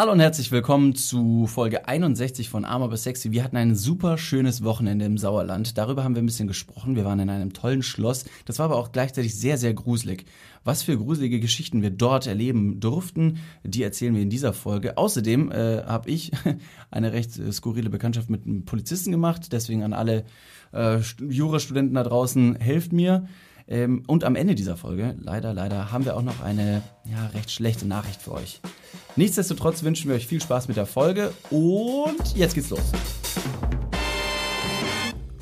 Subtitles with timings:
[0.00, 3.32] Hallo und herzlich willkommen zu Folge 61 von Arm aber sexy.
[3.32, 5.76] Wir hatten ein super schönes Wochenende im Sauerland.
[5.76, 6.96] Darüber haben wir ein bisschen gesprochen.
[6.96, 8.24] Wir waren in einem tollen Schloss.
[8.46, 10.24] Das war aber auch gleichzeitig sehr, sehr gruselig.
[10.64, 14.96] Was für gruselige Geschichten wir dort erleben durften, die erzählen wir in dieser Folge.
[14.96, 16.32] Außerdem äh, habe ich
[16.90, 19.52] eine recht äh, skurrile Bekanntschaft mit einem Polizisten gemacht.
[19.52, 20.24] Deswegen an alle
[20.72, 23.28] äh, Jurastudenten da draußen, helft mir.
[23.70, 27.52] Ähm, und am Ende dieser Folge, leider, leider, haben wir auch noch eine ja, recht
[27.52, 28.60] schlechte Nachricht für euch.
[29.14, 32.92] Nichtsdestotrotz wünschen wir euch viel Spaß mit der Folge und jetzt geht's los.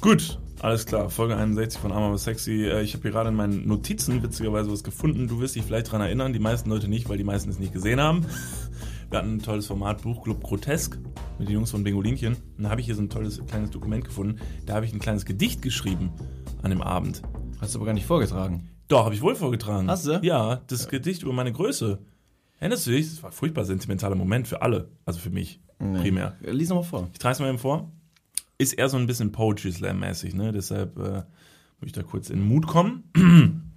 [0.03, 1.09] Gut, alles klar.
[1.09, 2.67] Folge 61 von Arm aber sexy.
[2.67, 5.27] Äh, Ich habe hier gerade in meinen Notizen witzigerweise was gefunden.
[5.27, 7.73] Du wirst dich vielleicht daran erinnern, die meisten Leute nicht, weil die meisten es nicht
[7.73, 8.27] gesehen haben.
[9.11, 10.99] Wir hatten ein tolles Format, Buchclub Grotesk,
[11.39, 12.37] mit den Jungs von Bingolinchen.
[12.59, 14.39] Und da habe ich hier so ein tolles kleines Dokument gefunden.
[14.67, 16.11] Da habe ich ein kleines Gedicht geschrieben
[16.63, 17.23] an dem Abend.
[17.61, 18.69] Hast du aber gar nicht vorgetragen.
[18.89, 19.89] Doch, habe ich wohl vorgetragen.
[19.89, 20.21] Hast du?
[20.23, 21.99] Ja, das Gedicht über meine Größe.
[22.61, 23.09] Erinnerst du dich?
[23.09, 24.89] Das war ein furchtbar sentimentaler Moment für alle.
[25.05, 26.37] Also für mich primär.
[26.41, 27.09] Lies nochmal vor.
[27.13, 27.91] Ich trage es mal eben vor.
[28.59, 30.53] Ist eher so ein bisschen Poetry Slam mäßig, ne?
[30.53, 31.23] Deshalb äh,
[31.81, 33.05] muss ich da kurz in den Mut kommen.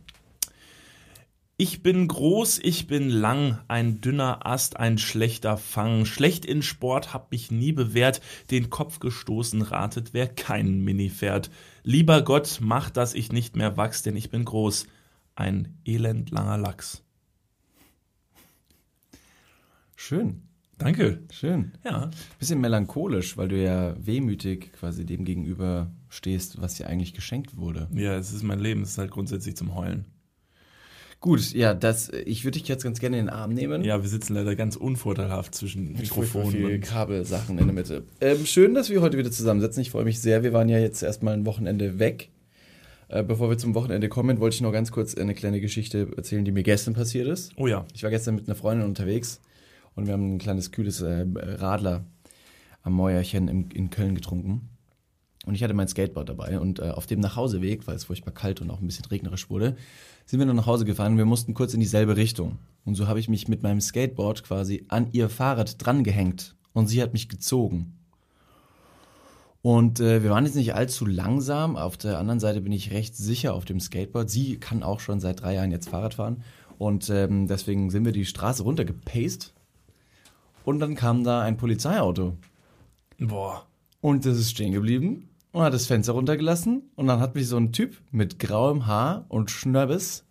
[1.57, 6.05] Ich bin groß, ich bin lang, ein dünner Ast, ein schlechter Fang.
[6.05, 11.51] Schlecht in Sport hab mich nie bewährt, den Kopf gestoßen ratet, wer keinen Mini fährt.
[11.83, 14.87] Lieber Gott, mach, dass ich nicht mehr wachs, denn ich bin groß,
[15.35, 17.03] ein elend langer Lachs.
[19.95, 20.43] Schön.
[20.77, 21.21] Danke.
[21.31, 21.73] Schön.
[21.83, 22.09] Ja.
[22.39, 27.87] Bisschen melancholisch, weil du ja wehmütig quasi dem gegenüber stehst, was dir eigentlich geschenkt wurde.
[27.93, 30.05] Ja, es ist mein Leben, es ist halt grundsätzlich zum Heulen.
[31.21, 33.83] Gut, ja, das, ich würde dich jetzt ganz gerne in den Arm nehmen.
[33.83, 36.51] Ja, wir sitzen leider ganz unvorteilhaft zwischen Mikrofonen.
[36.51, 38.03] viele und- Kabelsachen in der Mitte.
[38.21, 39.81] Ähm, schön, dass wir heute wieder zusammensitzen.
[39.83, 40.41] Ich freue mich sehr.
[40.41, 42.29] Wir waren ja jetzt erstmal ein Wochenende weg.
[43.07, 46.43] Äh, bevor wir zum Wochenende kommen, wollte ich noch ganz kurz eine kleine Geschichte erzählen,
[46.43, 47.51] die mir gestern passiert ist.
[47.55, 47.85] Oh ja.
[47.93, 49.41] Ich war gestern mit einer Freundin unterwegs
[49.95, 52.03] und wir haben ein kleines kühles äh, Radler
[52.81, 54.69] am Mäuerchen im, in Köln getrunken.
[55.45, 58.61] Und ich hatte mein Skateboard dabei und äh, auf dem Nachhauseweg, weil es furchtbar kalt
[58.61, 59.75] und auch ein bisschen regnerisch wurde,
[60.25, 62.59] sind wir dann nach Hause gefahren und wir mussten kurz in dieselbe Richtung.
[62.85, 67.01] Und so habe ich mich mit meinem Skateboard quasi an ihr Fahrrad drangehängt und sie
[67.01, 67.97] hat mich gezogen.
[69.63, 71.75] Und äh, wir waren jetzt nicht allzu langsam.
[71.75, 74.29] Auf der anderen Seite bin ich recht sicher auf dem Skateboard.
[74.29, 76.43] Sie kann auch schon seit drei Jahren jetzt Fahrrad fahren.
[76.79, 79.53] Und ähm, deswegen sind wir die Straße runtergepaced.
[80.65, 82.37] Und dann kam da ein Polizeiauto.
[83.19, 83.67] Boah.
[84.01, 86.91] Und das ist stehen geblieben und hat das Fenster runtergelassen.
[86.95, 90.25] Und dann hat mich so ein Typ mit grauem Haar und Schnöbbes,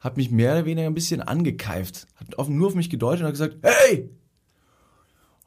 [0.00, 2.06] hat mich mehr oder weniger ein bisschen angekeift.
[2.16, 4.10] Hat auf, nur auf mich gedeutet und hat gesagt, hey!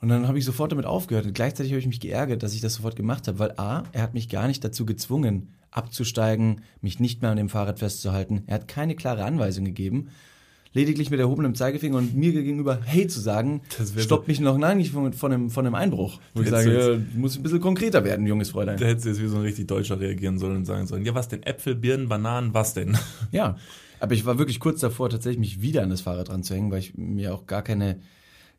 [0.02, 1.26] Und dann habe ich sofort damit aufgehört.
[1.26, 4.02] Und gleichzeitig habe ich mich geärgert, dass ich das sofort gemacht habe, weil A, er
[4.02, 8.44] hat mich gar nicht dazu gezwungen, abzusteigen, mich nicht mehr an dem Fahrrad festzuhalten.
[8.48, 10.10] Er hat keine klare Anweisung gegeben.
[10.74, 13.62] Lediglich mit erhobenem Zeigefinger und mir gegenüber Hey zu sagen,
[13.98, 16.20] stoppt mich noch lange nicht von, von, einem, von einem Einbruch.
[16.36, 18.78] Wo ich sage, ja, jetzt- du musst ein bisschen konkreter werden, junges Fräulein.
[18.78, 21.16] Da hättest du jetzt wie so ein richtig Deutscher reagieren sollen und sagen sollen, ja
[21.16, 22.96] was denn, Äpfel, Birnen, Bananen, was denn?
[23.32, 23.58] Ja,
[24.00, 26.70] aber ich war wirklich kurz davor, tatsächlich mich wieder an das Fahrrad dran zu hängen,
[26.72, 28.00] weil ich mir auch gar keine,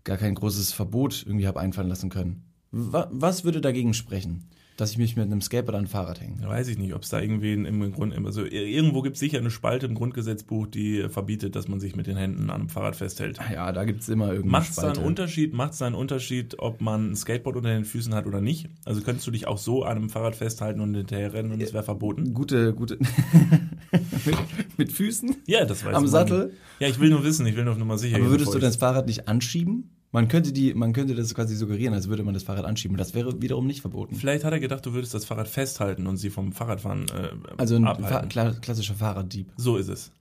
[0.03, 2.42] gar kein großes Verbot irgendwie habe einfallen lassen können.
[2.72, 4.48] Wa was würde dagegen sprechen,
[4.80, 6.36] dass ich mich mit einem Skateboard an ein Fahrrad hänge?
[6.41, 9.38] Da weiß ich nicht, ob es da irgendwie im Grund, also irgendwo gibt es sicher
[9.38, 12.96] eine Spalte im Grundgesetzbuch, die verbietet, dass man sich mit den Händen an einem Fahrrad
[12.96, 13.38] festhält.
[13.52, 15.06] Ja, da gibt's immer irgendeine Macht es da einen Spalte.
[15.08, 18.68] Unterschied, macht's da einen Unterschied, ob man ein Skateboard unter den Füßen hat oder nicht?
[18.84, 21.72] Also könntest du dich auch so an einem Fahrrad festhalten und hinterher rennen und es
[21.72, 22.32] wäre verboten?
[22.34, 22.98] Gute, gute.
[24.26, 24.36] mit,
[24.78, 25.36] mit Füßen?
[25.47, 26.10] Ja, das weiß Am man.
[26.10, 26.52] Sattel?
[26.78, 28.76] Ja, ich will nur wissen, ich will nur mal sicher Aber würdest du ich- das
[28.76, 29.91] Fahrrad nicht anschieben?
[30.12, 32.97] Man könnte, die, man könnte das quasi suggerieren, als würde man das Fahrrad anschieben.
[32.97, 34.16] Das wäre wiederum nicht verboten.
[34.16, 37.76] Vielleicht hat er gedacht, du würdest das Fahrrad festhalten und sie vom Fahrradfahren äh, Also
[37.76, 39.53] ein Fa kla klassischer Fahrraddieb.
[39.56, 40.12] So ist es.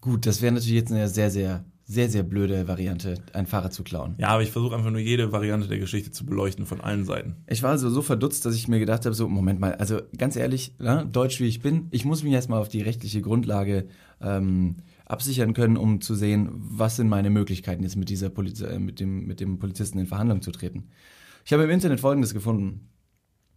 [0.00, 3.84] Gut, das wäre natürlich jetzt eine sehr, sehr, sehr, sehr blöde Variante, ein Fahrrad zu
[3.84, 4.14] klauen.
[4.18, 7.36] Ja, aber ich versuche einfach nur jede Variante der Geschichte zu beleuchten von allen Seiten.
[7.46, 10.36] Ich war also so verdutzt, dass ich mir gedacht habe, so, Moment mal, also ganz
[10.36, 13.88] ehrlich, ne, deutsch wie ich bin, ich muss mich erstmal auf die rechtliche Grundlage
[14.20, 14.76] ähm,
[15.08, 19.00] absichern können, um zu sehen, was sind meine Möglichkeiten, jetzt mit dieser Poliz äh, mit
[19.00, 20.90] dem, mit dem Polizisten in Verhandlung zu treten.
[21.44, 22.90] Ich habe im Internet folgendes gefunden.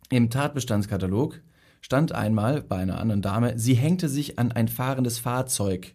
[0.09, 1.41] Im Tatbestandskatalog
[1.81, 5.93] stand einmal bei einer anderen Dame, sie hängte sich an ein fahrendes Fahrzeug.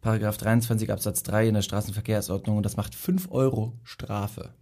[0.00, 4.54] Paragraph 23 Absatz 3 in der Straßenverkehrsordnung und das macht 5 Euro Strafe.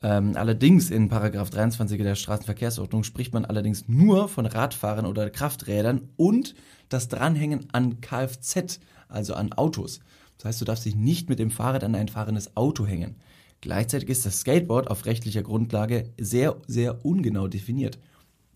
[0.00, 6.08] Ähm, allerdings in Paragraph 23 der Straßenverkehrsordnung spricht man allerdings nur von Radfahrern oder Krafträdern
[6.16, 6.54] und
[6.88, 10.00] das Dranhängen an Kfz, also an Autos.
[10.36, 13.16] Das heißt, du darfst dich nicht mit dem Fahrrad an ein fahrendes Auto hängen.
[13.60, 17.98] Gleichzeitig ist das Skateboard auf rechtlicher Grundlage sehr, sehr ungenau definiert.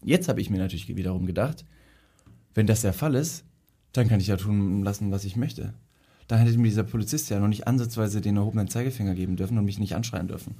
[0.05, 1.65] Jetzt habe ich mir natürlich wiederum gedacht,
[2.55, 3.45] wenn das der Fall ist,
[3.93, 5.75] dann kann ich ja tun lassen, was ich möchte.
[6.29, 9.65] dann hätte mir dieser Polizist ja noch nicht ansatzweise den erhobenen Zeigefinger geben dürfen und
[9.65, 10.55] mich nicht anschreien dürfen.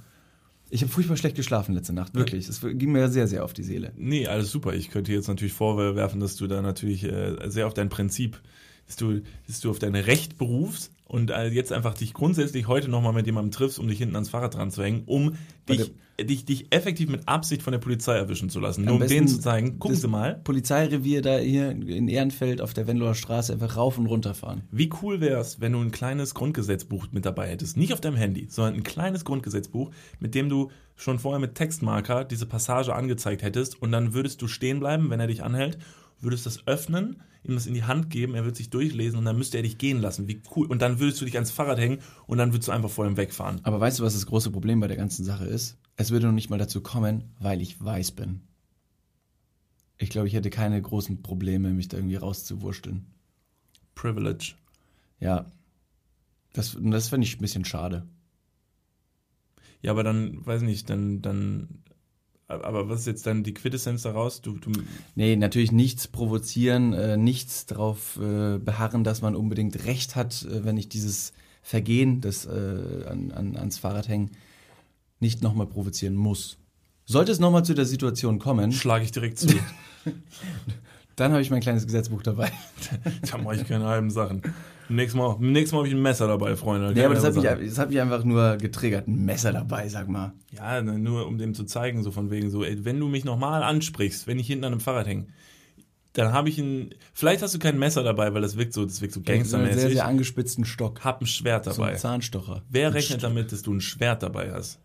[0.69, 2.47] Ich habe furchtbar schlecht geschlafen letzte Nacht, wirklich.
[2.47, 3.91] Es ging mir sehr, sehr auf die Seele.
[3.95, 4.73] Nee, alles super.
[4.73, 8.41] Ich könnte jetzt natürlich vorwerfen, dass du da natürlich äh, sehr auf dein Prinzip,
[8.87, 12.89] dass du, dass du auf dein Recht berufst und äh, jetzt einfach dich grundsätzlich heute
[12.89, 15.35] nochmal mit jemandem triffst, um dich hinten ans Fahrrad dran zu hängen, um
[15.69, 18.85] dich, dich, dich effektiv mit Absicht von der Polizei erwischen zu lassen.
[18.85, 20.41] Nur um denen zu zeigen, gucken Sie mal.
[20.43, 24.63] Polizeirevier da hier in Ehrenfeld auf der Wendloer Straße einfach rauf und runter fahren.
[24.71, 27.77] Wie cool wäre es, wenn du ein kleines Grundgesetzbuch mit dabei hättest.
[27.77, 32.23] Nicht auf deinem Handy, sondern ein kleines Grundgesetzbuch, mit dem du schon vorher mit Textmarker
[32.23, 35.77] diese Passage angezeigt hättest und dann würdest du stehen bleiben, wenn er dich anhält,
[36.23, 39.37] würdest das öffnen, ihm das in die Hand geben, er wird sich durchlesen und dann
[39.37, 40.27] müsste er dich gehen lassen.
[40.27, 40.67] Wie cool.
[40.67, 43.17] Und dann würdest du dich ans Fahrrad hängen und dann würdest du einfach vor ihm
[43.17, 43.59] wegfahren.
[43.63, 45.77] Aber weißt du, was das große Problem bei der ganzen Sache ist?
[45.95, 48.41] Es würde noch nicht mal dazu kommen, weil ich weiß bin.
[49.97, 53.05] Ich glaube, ich hätte keine großen Probleme, mich da irgendwie rauszuwurschteln.
[53.95, 54.55] Privilege.
[55.19, 55.45] Ja.
[56.53, 58.07] Das, das fände ich ein bisschen schade.
[59.81, 61.82] Ja, aber dann, weiß nicht, dann, dann,
[62.47, 64.41] aber was ist jetzt dann die Quintessenz daraus?
[64.41, 64.71] Du, du
[65.15, 70.63] nee, natürlich nichts provozieren, äh, nichts darauf äh, beharren, dass man unbedingt Recht hat, äh,
[70.63, 74.31] wenn ich dieses Vergehen das äh, an, an, ans Fahrrad hängen
[75.23, 76.57] nicht nochmal provozieren muss.
[77.05, 79.47] Sollte es nochmal zu der Situation kommen, schlage ich direkt zu.
[81.15, 82.51] dann habe ich mein kleines Gesetzbuch dabei.
[83.31, 84.41] da mache ich keine halben Sachen.
[84.89, 86.93] Nächstes Mal, nächstes Mal habe ich ein Messer dabei, Freunde.
[86.99, 89.07] Ja, aber das hat, mich, das hat mich einfach nur getriggert.
[89.07, 90.33] Ein Messer dabei, sag mal.
[90.51, 93.63] Ja, nur um dem zu zeigen, so von wegen so, ey, wenn du mich nochmal
[93.63, 95.27] ansprichst, wenn ich hinten an einem Fahrrad hänge,
[96.13, 96.93] dann habe ich ein.
[97.13, 99.71] Vielleicht hast du kein Messer dabei, weil das wirkt so, das wirkt so gangstermäßig.
[99.71, 101.03] Einen sehr, sehr angespitzten Stock.
[101.03, 101.75] Hab ein Schwert dabei.
[101.75, 102.63] So ein Zahnstocher.
[102.69, 104.79] Wer ein rechnet St damit, dass du ein Schwert dabei hast?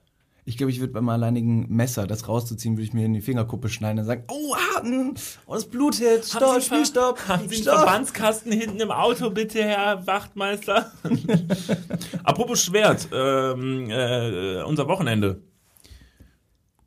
[0.49, 3.69] Ich glaube, ich würde beim alleinigen Messer, das rauszuziehen, würde ich mir in die Fingerkuppe
[3.69, 5.15] schneiden und sagen, oh, Harten,
[5.45, 7.29] oh, das blutet, stopp, Spielstopp.
[7.29, 10.91] Haben Sie einen Verbandskasten hinten im Auto, bitte, Herr Wachtmeister?
[12.25, 15.43] Apropos Schwert, ähm, äh, unser Wochenende.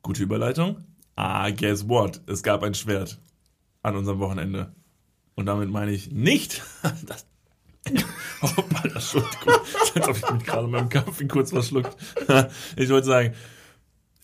[0.02, 0.78] Gute Überleitung.
[1.14, 2.20] Ah, guess what?
[2.26, 3.20] Es gab ein Schwert
[3.84, 4.74] an unserem Wochenende.
[5.36, 6.62] Und damit meine ich nicht
[7.06, 7.26] das
[8.42, 9.54] Hoppala, Entschuldigung.
[9.94, 11.96] Als ob ich mich gerade meinem Kaffee kurz verschluckt.
[12.76, 13.34] ich wollte sagen,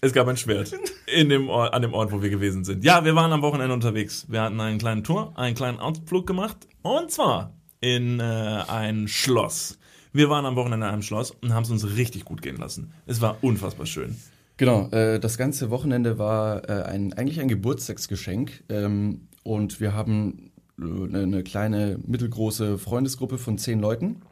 [0.00, 0.72] es gab ein Schwert
[1.06, 2.84] in dem Ort, an dem Ort, wo wir gewesen sind.
[2.84, 4.26] Ja, wir waren am Wochenende unterwegs.
[4.28, 6.56] Wir hatten einen kleinen Tour, einen kleinen Ausflug gemacht.
[6.82, 9.78] Und zwar in äh, ein Schloss.
[10.12, 12.92] Wir waren am Wochenende in einem Schloss und haben es uns richtig gut gehen lassen.
[13.06, 14.16] Es war unfassbar schön.
[14.56, 18.64] Genau, äh, das ganze Wochenende war äh, ein, eigentlich ein Geburtstagsgeschenk.
[18.68, 20.47] Ähm, und wir haben
[20.80, 24.22] eine, eine kleine, mittelgroße Freundesgruppe von zehn Leuten.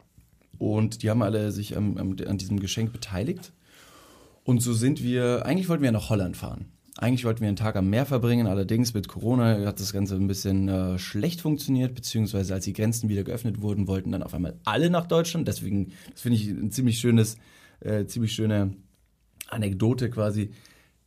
[0.58, 3.52] Und die haben alle sich am, am, an diesem Geschenk beteiligt.
[4.44, 6.66] Und so sind wir, eigentlich wollten wir nach Holland fahren.
[6.98, 10.28] Eigentlich wollten wir einen Tag am Meer verbringen, allerdings mit Corona hat das Ganze ein
[10.28, 14.58] bisschen äh, schlecht funktioniert, beziehungsweise als die Grenzen wieder geöffnet wurden, wollten dann auf einmal
[14.64, 15.46] alle nach Deutschland.
[15.46, 17.36] Deswegen, das finde ich ein ziemlich schönes,
[17.80, 18.74] äh, ziemlich schöne
[19.48, 20.52] Anekdote quasi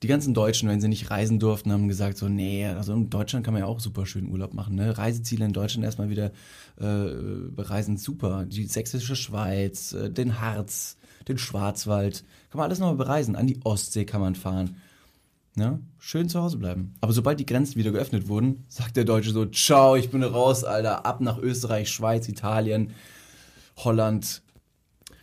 [0.02, 3.44] die ganzen Deutschen, wenn sie nicht reisen durften, haben gesagt so, nee, also in Deutschland
[3.44, 4.76] kann man ja auch super schön Urlaub machen.
[4.76, 4.98] Ne?
[4.98, 6.32] Reiseziele in Deutschland erstmal wieder
[6.78, 8.46] äh, bereisen, super.
[8.46, 10.98] Die sächsische Schweiz, äh, den Harz,
[11.28, 13.36] den Schwarzwald, kann man alles nochmal bereisen.
[13.36, 14.78] An die Ostsee kann man fahren.
[15.58, 16.94] Ja, schön zu Hause bleiben.
[17.02, 20.64] Aber sobald die Grenzen wieder geöffnet wurden, sagt der Deutsche so, ciao, ich bin raus,
[20.64, 22.92] Alter, ab nach Österreich, Schweiz, Italien,
[23.76, 24.42] Holland,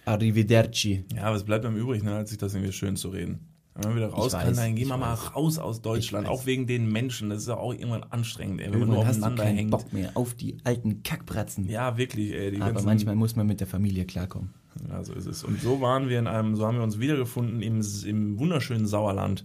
[0.04, 1.04] arrivederci.
[1.14, 3.55] Ja, aber es bleibt im Übrigen, ne, als sich das irgendwie schön zu reden.
[3.78, 6.28] Wenn man wieder raus ich kann, weiß, dann gehen wir mal raus aus Deutschland.
[6.28, 7.28] Auch wegen den Menschen.
[7.28, 9.70] Das ist ja auch irgendwann anstrengend, ey, wenn irgendwann man nur aufeinander hast du hängt.
[9.70, 11.68] Bock mehr auf die alten Kackbratzen.
[11.68, 12.60] Ja, wirklich, ey.
[12.60, 14.54] Aber manchmal muss man mit der Familie klarkommen.
[14.88, 15.44] Ja, so ist es.
[15.44, 19.44] Und so waren wir in einem, so haben wir uns wiedergefunden im, im wunderschönen Sauerland,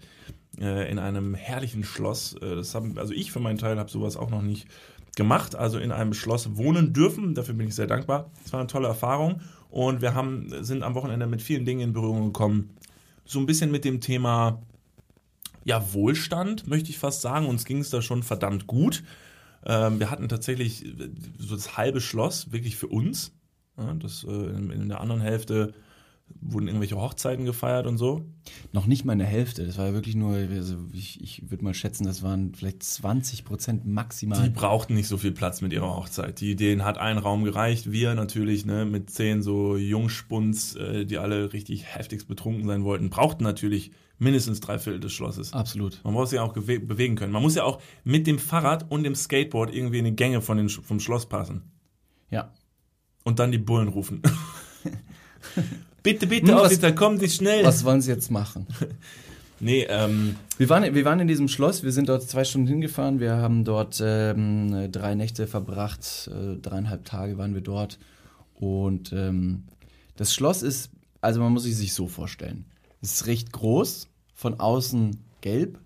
[0.59, 2.33] äh, in einem herrlichen Schloss.
[2.35, 4.67] Äh, das haben, also ich für meinen Teil habe sowas auch noch nicht
[5.15, 7.35] gemacht, also in einem Schloss wohnen dürfen.
[7.35, 8.31] Dafür bin ich sehr dankbar.
[8.45, 11.93] Es war eine tolle Erfahrung und wir haben, sind am Wochenende mit vielen Dingen in
[11.93, 12.69] Berührung gekommen
[13.25, 14.61] so ein bisschen mit dem Thema
[15.63, 17.45] ja, Wohlstand, möchte ich fast sagen.
[17.47, 19.03] Uns ging es da schon verdammt gut.
[19.65, 23.33] Ähm, wir hatten tatsächlich äh, so das halbe Schloss wirklich für uns.
[23.77, 25.73] Ja, das, äh, in, in, der anderen Hälfte
[26.39, 28.25] wurden irgendwelche Hochzeiten gefeiert und so.
[28.71, 29.65] Noch nicht mal eine Hälfte.
[29.65, 33.43] Das war ja wirklich nur, also ich, ich würde mal schätzen, das waren vielleicht 20
[33.43, 34.41] Prozent maximal.
[34.41, 36.39] Die brauchten nicht so viel Platz mit ihrer Hochzeit.
[36.39, 37.91] Die, denen hat ein Raum gereicht.
[37.91, 43.09] Wir natürlich ne, mit zehn so Jungspuns, äh, die alle richtig heftigst betrunken sein wollten,
[43.09, 45.53] brauchten natürlich mindestens drei Viertel des Schlosses.
[45.53, 45.99] Absolut.
[46.03, 47.33] Man muss sich ja auch bewegen können.
[47.33, 50.57] Man muss ja auch mit dem Fahrrad und dem Skateboard irgendwie in die Gänge von
[50.57, 51.71] den, vom Schloss passen.
[52.29, 52.53] Ja.
[53.23, 54.21] Und dann die Bullen rufen.
[56.03, 57.63] Bitte, bitte, hm, Officer, komm dich schnell.
[57.63, 58.65] Was wollen Sie jetzt machen?
[59.59, 60.35] nee, ähm.
[60.57, 63.65] Wir waren, wir waren in diesem Schloss, wir sind dort zwei Stunden hingefahren, wir haben
[63.65, 67.99] dort ähm, drei Nächte verbracht, äh, dreieinhalb Tage waren wir dort.
[68.55, 69.63] Und ähm,
[70.15, 72.65] das Schloss ist, also man muss es sich so vorstellen.
[73.01, 75.79] Es ist recht groß, von außen gelb.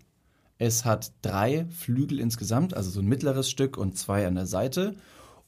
[0.58, 4.96] Es hat drei Flügel insgesamt, also so ein mittleres Stück und zwei an der Seite.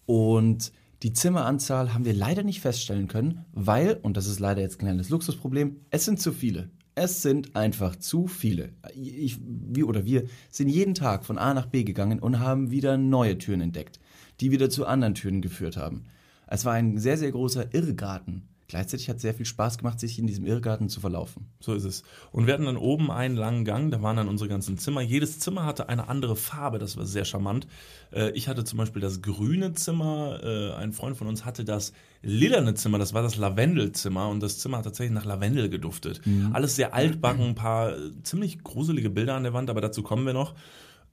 [0.06, 0.72] Und
[1.04, 4.86] die Zimmeranzahl haben wir leider nicht feststellen können, weil, und das ist leider jetzt ein
[4.86, 6.70] kleines Luxusproblem, es sind zu viele.
[6.96, 8.74] Es sind einfach zu viele.
[8.96, 12.98] Ich, wir oder wir sind jeden Tag von A nach B gegangen und haben wieder
[12.98, 14.00] neue Türen entdeckt,
[14.40, 16.06] die wieder zu anderen Türen geführt haben.
[16.48, 18.50] Es war ein sehr, sehr großer Irrgarten.
[18.70, 21.48] Gleichzeitig hat es sehr viel Spaß gemacht, sich in diesem Irrgarten zu verlaufen.
[21.62, 22.04] So ist es.
[22.34, 25.00] Und wir hatten dann oben einen langen Gang, da waren dann unsere ganzen Zimmer.
[25.00, 27.66] Jedes Zimmer hatte eine andere Farbe, das war sehr charmant.
[28.12, 31.94] Äh, ich hatte zum Beispiel das grüne Zimmer, äh, ein Freund von uns hatte das
[32.22, 36.20] lilane Zimmer, das war das Lavendelzimmer und das Zimmer hat tatsächlich nach Lavendel geduftet.
[36.26, 36.54] Mhm.
[36.54, 40.26] Alles sehr altbacken, ein paar äh, ziemlich gruselige Bilder an der Wand, aber dazu kommen
[40.26, 40.56] wir noch.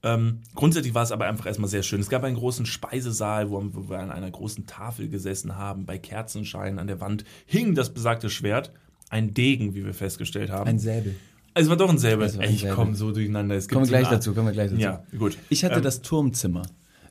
[0.04, 1.98] Ähm, grundsätzlich war es aber einfach erstmal sehr schön.
[1.98, 5.86] Es gab einen großen Speisesaal, wo, wir an einer großen Tafel gesessen haben.
[5.86, 8.70] Bei Kerzenschein an der Wand hing das besagte Schwert.
[9.08, 10.68] Ein Degen, wie wir festgestellt haben.
[10.68, 11.14] Ein Säbel.
[11.54, 12.30] Also es war doch ein Säbel.
[12.38, 13.54] Ey, ich komme so durcheinander.
[13.54, 14.82] Es kommen wir gleich dazu, kommen wir gleich dazu.
[14.82, 15.38] Ja, gut.
[15.48, 16.62] Ich hatte ähm, das Turmzimmer.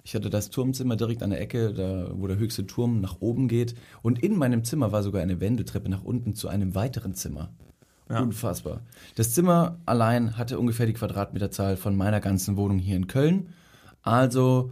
[0.03, 3.47] Ich hatte das Turmzimmer direkt an der Ecke, da, wo der höchste Turm nach oben
[3.47, 3.73] geht.
[4.01, 7.53] Und in meinem Zimmer war sogar eine Wendeltreppe nach unten zu einem weiteren Zimmer.
[8.09, 8.19] Ja.
[8.19, 8.81] Unfassbar.
[9.15, 13.53] Das Zimmer allein hatte ungefähr die Quadratmeterzahl von meiner ganzen Wohnung hier in Köln.
[14.01, 14.71] Also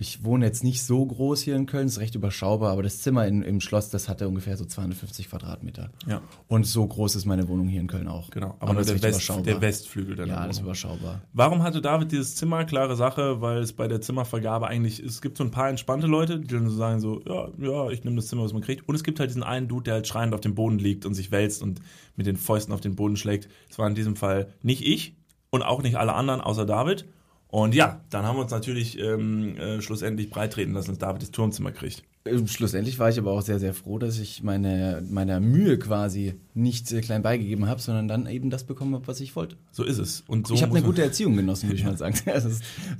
[0.00, 3.26] ich wohne jetzt nicht so groß hier in Köln, ist recht überschaubar, aber das Zimmer
[3.26, 5.90] in, im Schloss, das hatte ungefähr so 250 Quadratmeter.
[6.06, 6.22] Ja.
[6.48, 8.30] Und so groß ist meine Wohnung hier in Köln auch.
[8.30, 10.30] Genau, aber, aber der, West, der, Westflügel dann.
[10.30, 11.20] Ja, das ist überschaubar.
[11.34, 12.64] Warum hatte David dieses Zimmer?
[12.64, 16.40] Klare Sache, weil es bei der Zimmervergabe eigentlich, es gibt so ein paar entspannte Leute,
[16.40, 18.88] die dann so sagen so, ja, ja, ich nehme das Zimmer, was man kriegt.
[18.88, 21.12] Und es gibt halt diesen einen Dude, der halt schreiend auf dem Boden liegt und
[21.12, 21.80] sich wälzt und
[22.16, 23.50] mit den Fäusten auf den Boden schlägt.
[23.68, 25.14] Das war in diesem Fall nicht ich
[25.50, 27.06] und auch nicht alle anderen außer David.
[27.50, 31.32] Und ja, dann haben wir uns natürlich ähm, äh, schlussendlich breitreten lassen, dass David das
[31.32, 32.04] Turmzimmer kriegt.
[32.24, 36.34] Ähm, schlussendlich war ich aber auch sehr, sehr froh, dass ich meine, meiner Mühe quasi
[36.54, 39.56] nicht äh, klein beigegeben habe, sondern dann eben das bekommen habe, was ich wollte.
[39.72, 40.22] So ist es.
[40.28, 42.14] Und so ich habe eine gute Erziehung genossen, würde ich mal sagen.
[42.30, 42.50] Also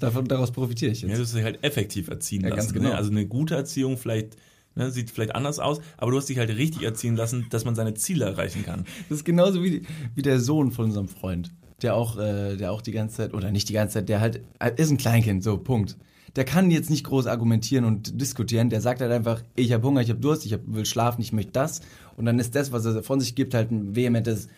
[0.00, 1.11] davon, daraus profitiere ich jetzt.
[1.11, 2.59] Ja, du hast dich halt effektiv erziehen ja, lassen.
[2.59, 2.88] Ganz genau.
[2.88, 2.97] Ne?
[2.97, 4.37] Also eine gute Erziehung vielleicht
[4.76, 7.75] Ne, sieht vielleicht anders aus, aber du hast dich halt richtig erziehen lassen, dass man
[7.75, 8.85] seine Ziele erreichen kann.
[9.09, 9.83] Das ist genauso wie,
[10.14, 11.50] wie der Sohn von unserem Freund
[11.82, 14.40] der auch, äh, der auch die ganze Zeit, oder nicht die ganze Zeit, der halt,
[14.58, 15.96] äh, ist ein Kleinkind, so, Punkt.
[16.37, 20.00] Der kann jetzt nicht groß argumentieren und diskutieren, der sagt halt einfach, ich habe Hunger,
[20.00, 21.80] ich habe Durst, ich hab, will schlafen, ich möchte das.
[22.16, 24.49] Und dann ist das, was er von sich gibt, halt ein vehementes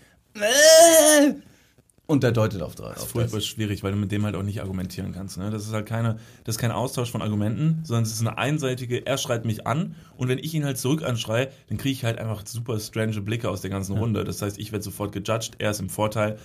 [2.06, 4.60] und der deutet auf Das ist furchtbar schwierig, weil du mit dem halt auch nicht
[4.60, 5.38] argumentieren kannst.
[5.38, 5.50] Ne?
[5.50, 9.06] Das ist halt keine, das ist kein Austausch von Argumenten, sondern es ist eine einseitige,
[9.06, 12.18] er schreit mich an und wenn ich ihn halt zurück anschreie, dann kriege ich halt
[12.18, 14.24] einfach super strange Blicke aus der ganzen Runde.
[14.24, 16.38] Das heißt, ich werde sofort gejudged, er ist im Vorteil.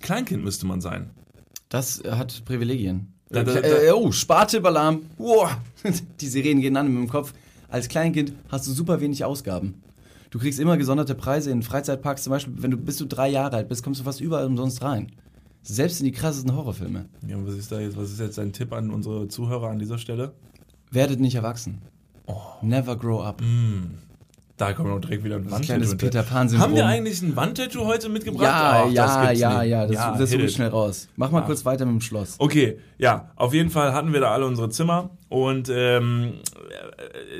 [0.00, 1.10] Kleinkind müsste man sein.
[1.68, 3.12] Das hat Privilegien.
[3.30, 3.68] Da, da, da.
[3.68, 5.02] Äh, oh, Spartippalarm.
[5.18, 5.46] Oh,
[6.20, 7.32] die Sirenen gehen an in meinem Kopf.
[7.68, 9.82] Als Kleinkind hast du super wenig Ausgaben.
[10.30, 12.24] Du kriegst immer gesonderte Preise in Freizeitparks.
[12.24, 14.82] Zum Beispiel, wenn du bis du drei Jahre alt bist, kommst du fast überall umsonst
[14.82, 15.12] rein.
[15.62, 17.06] Selbst in die krassesten Horrorfilme.
[17.26, 17.96] Ja, was ist da jetzt?
[17.96, 20.34] Was ist jetzt dein Tipp an unsere Zuhörer an dieser Stelle?
[20.90, 21.82] Werdet nicht erwachsen.
[22.26, 22.40] Oh.
[22.62, 23.40] Never grow up.
[23.40, 23.98] Mm.
[24.56, 25.96] Da kommen wir direkt wieder ein Wandtattoo.
[25.96, 28.44] Peter Pan Haben wir eigentlich ein Wandtattoo heute mitgebracht?
[28.44, 29.70] Ja, Ach, ja, ja, nicht.
[29.70, 31.08] ja, das, ja, das holt schnell raus.
[31.16, 31.46] Mach mal ja.
[31.46, 32.36] kurz weiter mit dem Schloss.
[32.38, 36.34] Okay, ja, auf jeden Fall hatten wir da alle unsere Zimmer und ähm,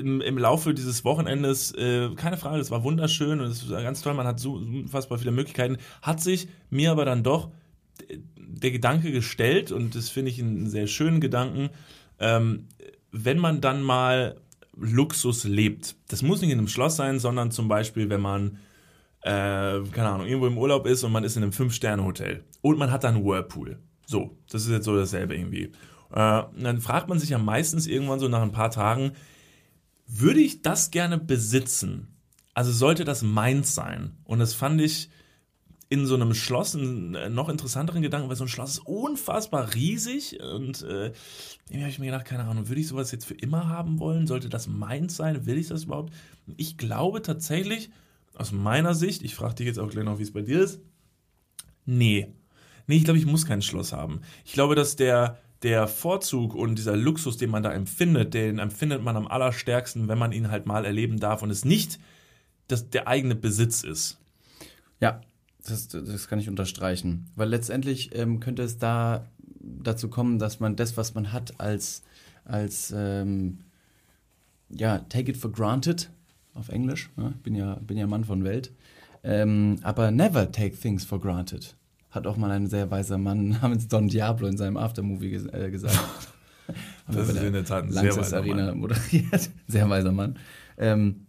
[0.00, 4.02] im, im Laufe dieses Wochenendes, äh, keine Frage, es war wunderschön und es war ganz
[4.02, 7.50] toll, man hat so unfassbar viele Möglichkeiten, hat sich mir aber dann doch
[8.36, 11.70] der Gedanke gestellt und das finde ich einen sehr schönen Gedanken,
[12.18, 12.66] ähm,
[13.12, 14.34] wenn man dann mal
[14.76, 15.96] Luxus lebt.
[16.08, 18.58] Das muss nicht in einem Schloss sein, sondern zum Beispiel, wenn man,
[19.22, 22.90] äh, keine Ahnung, irgendwo im Urlaub ist und man ist in einem Fünf-Sterne-Hotel und man
[22.90, 23.78] hat da einen Whirlpool.
[24.06, 25.72] So, das ist jetzt so dasselbe irgendwie.
[26.12, 29.12] Äh, dann fragt man sich ja meistens irgendwann so nach ein paar Tagen,
[30.06, 32.08] würde ich das gerne besitzen?
[32.52, 34.16] Also sollte das meins sein?
[34.24, 35.10] Und das fand ich
[35.88, 39.74] in so einem Schloss einen äh, noch interessanteren Gedanken, weil so ein Schloss ist unfassbar
[39.74, 41.12] riesig und äh,
[41.68, 44.26] irgendwie habe ich mir gedacht, keine Ahnung, würde ich sowas jetzt für immer haben wollen?
[44.26, 45.46] Sollte das meins sein?
[45.46, 46.12] Will ich das überhaupt?
[46.56, 47.90] Ich glaube tatsächlich,
[48.34, 50.80] aus meiner Sicht, ich frage dich jetzt auch gleich noch, wie es bei dir ist,
[51.84, 52.28] nee.
[52.86, 54.20] Nee, ich glaube, ich muss kein Schloss haben.
[54.44, 59.02] Ich glaube, dass der, der Vorzug und dieser Luxus, den man da empfindet, den empfindet
[59.02, 61.98] man am allerstärksten, wenn man ihn halt mal erleben darf und es nicht
[62.68, 64.18] das, der eigene Besitz ist.
[65.00, 65.20] Ja,
[65.64, 67.26] das, das kann ich unterstreichen.
[67.36, 69.28] Weil letztendlich ähm, könnte es da
[69.60, 72.02] dazu kommen, dass man das, was man hat, als,
[72.44, 73.58] als ähm,
[74.70, 76.10] ja, take it for granted
[76.54, 77.10] auf Englisch.
[77.16, 77.34] Ne?
[77.42, 78.72] Bin, ja, bin ja Mann von Welt.
[79.22, 81.74] Ähm, aber never take things for granted.
[82.10, 85.70] Hat auch mal ein sehr weiser Mann namens Don Diablo in seinem Aftermovie ges äh,
[85.70, 85.98] gesagt.
[87.08, 88.78] das ist in der Tat ein sehr weiser Arena Mann.
[88.78, 89.50] moderiert.
[89.66, 90.38] Sehr weiser Mann.
[90.78, 91.26] Ähm,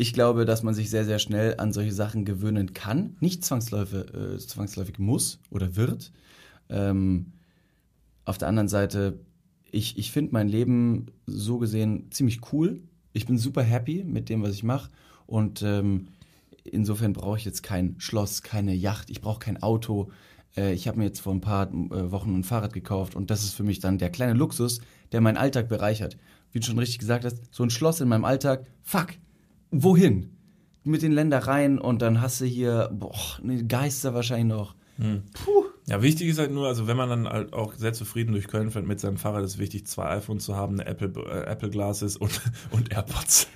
[0.00, 3.16] ich glaube, dass man sich sehr, sehr schnell an solche Sachen gewöhnen kann.
[3.18, 6.12] Nicht zwangsläufig, äh, zwangsläufig muss oder wird.
[6.68, 7.32] Ähm,
[8.24, 9.18] auf der anderen Seite,
[9.72, 12.80] ich, ich finde mein Leben so gesehen ziemlich cool.
[13.12, 14.88] Ich bin super happy mit dem, was ich mache.
[15.26, 16.06] Und ähm,
[16.62, 20.12] insofern brauche ich jetzt kein Schloss, keine Yacht, ich brauche kein Auto.
[20.56, 23.42] Äh, ich habe mir jetzt vor ein paar äh, Wochen ein Fahrrad gekauft und das
[23.42, 26.16] ist für mich dann der kleine Luxus, der meinen Alltag bereichert.
[26.52, 29.08] Wie du schon richtig gesagt hast, so ein Schloss in meinem Alltag, fuck,
[29.70, 30.30] wohin?
[30.84, 34.74] Mit den Ländereien und dann hast du hier, boah, ne Geister wahrscheinlich noch.
[34.96, 35.22] Hm.
[35.32, 35.64] Puh.
[35.86, 38.70] Ja, wichtig ist halt nur, also wenn man dann halt auch sehr zufrieden durch Köln
[38.70, 42.16] fährt mit seinem Fahrrad, ist wichtig, zwei iPhones zu haben, eine Apple, äh, Apple Glasses
[42.16, 43.48] und, und AirPods.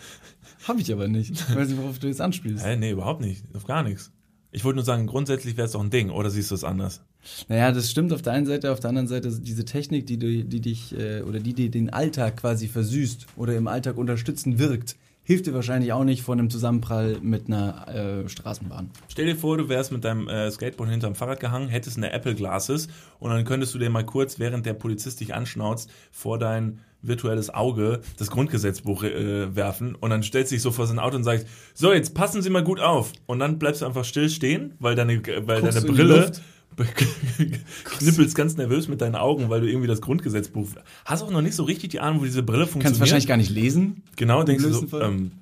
[0.67, 1.33] Habe ich aber nicht.
[1.33, 2.65] Ich weiß nicht, worauf du jetzt anspielst.
[2.65, 3.45] Hä, nee, überhaupt nicht.
[3.55, 4.13] Auf gar nichts.
[4.55, 7.03] Ich wollte nur sagen, grundsätzlich wäre es doch ein Ding, oder siehst du es anders?
[7.49, 10.45] Naja, das stimmt auf der einen Seite, auf der anderen Seite diese Technik, die, du,
[10.45, 14.97] die dich äh, oder die dir den Alltag quasi versüßt oder im Alltag unterstützend wirkt,
[15.33, 18.91] hilft dir wahrscheinlich auch nicht vor einem Zusammenprall mit einer äh, Straßenbahn.
[19.09, 22.35] Stell dir vor, du wärst mit deinem äh, Skateboard hinterm Fahrrad gehangen, hättest eine Apple
[22.35, 26.81] Glasses und dann könntest du dir mal kurz, während der Polizist dich anschnauzt, vor dein
[27.01, 31.17] virtuelles Auge das Grundgesetzbuch äh, werfen und dann stellst du dich so vor sein Auto
[31.17, 33.13] und sagst, so, jetzt passen Sie mal gut auf.
[33.25, 36.31] Und dann bleibst du einfach still stehen, weil deine, weil deine Brille
[37.85, 40.69] knippelst ganz nervös mit deinen Augen, weil du irgendwie das Grundgesetzbuch
[41.05, 42.85] hast auch noch nicht so richtig die Ahnung, wo diese Brille funktioniert.
[42.85, 44.03] Kannst wahrscheinlich gar nicht lesen.
[44.17, 45.33] Genau, denkst du so, ähm,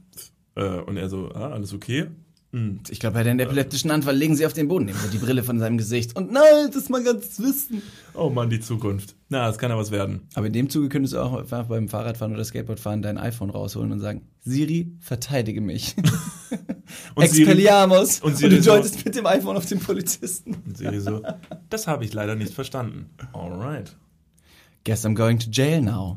[0.54, 2.08] äh, und er so, ah, alles okay?
[2.52, 2.80] Hm.
[2.88, 5.44] Ich glaube, bei den epileptischen Anfall legen sie auf den Boden, nehmen sie die Brille
[5.44, 7.80] von seinem Gesicht und nein, das mal ganz wissen.
[8.12, 9.14] Oh Mann, die Zukunft.
[9.28, 10.22] Na, das kann ja was werden.
[10.34, 13.92] Aber in dem Zuge könntest du auch einfach beim Fahrradfahren oder Skateboardfahren dein iPhone rausholen
[13.92, 15.94] und sagen, Siri, verteidige mich.
[17.14, 18.18] und Expelliarmus.
[18.20, 20.56] Und, Siri und du deutest so, mit dem iPhone auf den Polizisten.
[20.66, 21.22] Und Siri so,
[21.68, 23.10] das habe ich leider nicht verstanden.
[23.32, 23.94] Alright.
[24.82, 26.16] Guess I'm going to jail now.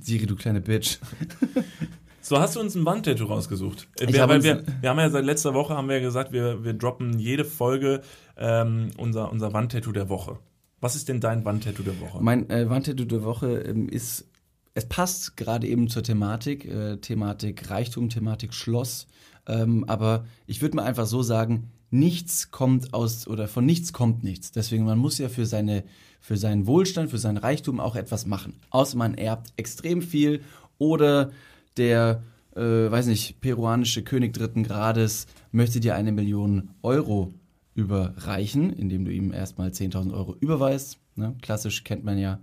[0.00, 0.98] Siri, du kleine Bitch.
[2.28, 3.88] So, hast du uns ein Wandtattoo rausgesucht?
[3.98, 7.18] Wir, wir, wir, wir, haben ja seit letzter Woche haben wir gesagt, wir, wir droppen
[7.18, 8.02] jede Folge
[8.36, 10.38] ähm, unser, unser Wandtattoo der Woche.
[10.78, 12.22] Was ist denn dein Wandtattoo der Woche?
[12.22, 14.28] Mein äh, Wandtattoo der Woche ähm, ist,
[14.74, 19.06] es passt gerade eben zur Thematik, äh, Thematik Reichtum, Thematik Schloss.
[19.46, 24.22] Ähm, aber ich würde mal einfach so sagen, nichts kommt aus oder von nichts kommt
[24.22, 24.52] nichts.
[24.52, 25.82] Deswegen man muss ja für seine
[26.20, 28.60] für seinen Wohlstand, für seinen Reichtum auch etwas machen.
[28.68, 30.42] Außer man erbt extrem viel
[30.76, 31.30] oder
[31.78, 32.22] der,
[32.54, 37.34] äh, weiß nicht, peruanische König dritten Grades möchte dir eine Million Euro
[37.74, 40.98] überreichen, indem du ihm erstmal 10.000 Euro überweist.
[41.14, 41.36] Ne?
[41.40, 42.40] Klassisch kennt man ja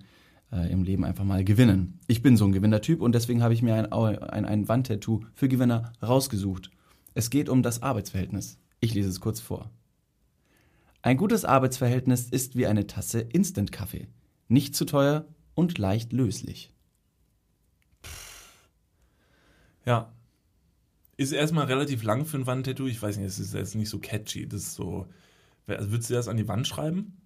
[0.51, 1.99] äh, im Leben einfach mal gewinnen.
[2.07, 5.49] Ich bin so ein Gewinnertyp und deswegen habe ich mir ein, ein, ein Wandtattoo für
[5.49, 6.71] Gewinner rausgesucht.
[7.13, 8.57] Es geht um das Arbeitsverhältnis.
[8.79, 9.71] Ich lese es kurz vor.
[11.01, 14.07] Ein gutes Arbeitsverhältnis ist wie eine Tasse Instant-Kaffee.
[14.47, 16.71] Nicht zu teuer und leicht löslich.
[19.85, 20.11] Ja.
[21.17, 22.87] Ist erstmal relativ lang für ein Wandtattoo.
[22.87, 24.47] Ich weiß nicht, es ist jetzt nicht so catchy.
[24.47, 25.07] Das ist so.
[25.67, 27.17] Also würdest du das an die Wand schreiben?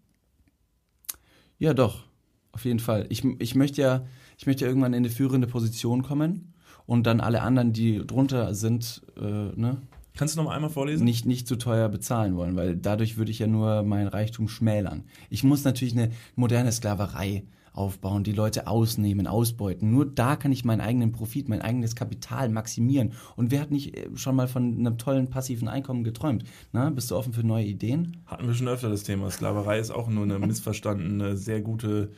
[1.57, 2.05] Ja, doch.
[2.51, 3.05] Auf jeden Fall.
[3.09, 4.05] Ich, ich möchte ja,
[4.37, 6.53] ich möchte ja irgendwann in eine führende Position kommen
[6.85, 9.81] und dann alle anderen, die drunter sind, äh, ne?
[10.17, 11.05] Kannst du noch mal einmal vorlesen?
[11.05, 15.05] Nicht, nicht zu teuer bezahlen wollen, weil dadurch würde ich ja nur meinen Reichtum schmälern.
[15.29, 19.91] Ich muss natürlich eine moderne Sklaverei aufbauen, die Leute ausnehmen, ausbeuten.
[19.91, 23.13] Nur da kann ich meinen eigenen Profit, mein eigenes Kapital maximieren.
[23.35, 26.43] Und wer hat nicht äh, schon mal von einem tollen passiven Einkommen geträumt?
[26.71, 28.17] Na, bist du offen für neue Ideen?
[28.25, 29.29] Hatten wir schon öfter das Thema.
[29.29, 32.11] Sklaverei ist auch nur eine missverstandene, sehr gute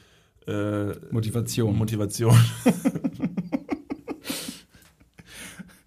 [0.48, 1.78] äh, Motivation.
[1.78, 2.36] Motivation.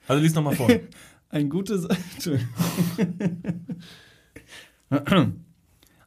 [0.09, 0.68] also lies nochmal vor.
[1.31, 1.88] Ein gutes.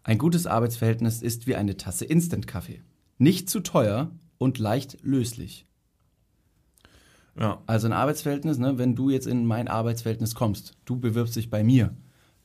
[0.04, 2.80] Ein gutes Arbeitsverhältnis ist wie eine Tasse Instant-Kaffee
[3.18, 5.66] nicht zu teuer und leicht löslich.
[7.40, 7.62] Ja.
[7.68, 11.64] Also ein Arbeitsverhältnis, ne, wenn du jetzt in mein Arbeitsverhältnis kommst, du bewirbst dich bei
[11.64, 11.96] mir,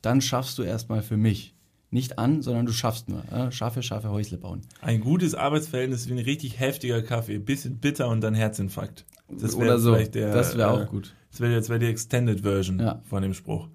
[0.01, 1.55] dann schaffst du erstmal für mich.
[1.89, 3.23] Nicht an, sondern du schaffst nur.
[3.31, 4.61] Äh, scharfe, scharfe Häusle bauen.
[4.81, 7.37] Ein gutes Arbeitsverhältnis ist wie ein richtig heftiger Kaffee.
[7.37, 9.05] Bisschen bitter und dann Herzinfarkt.
[9.29, 9.95] Das Oder so.
[9.95, 11.13] Der, das wäre auch äh, gut.
[11.29, 13.01] Das wäre wär die Extended Version ja.
[13.05, 13.67] von dem Spruch.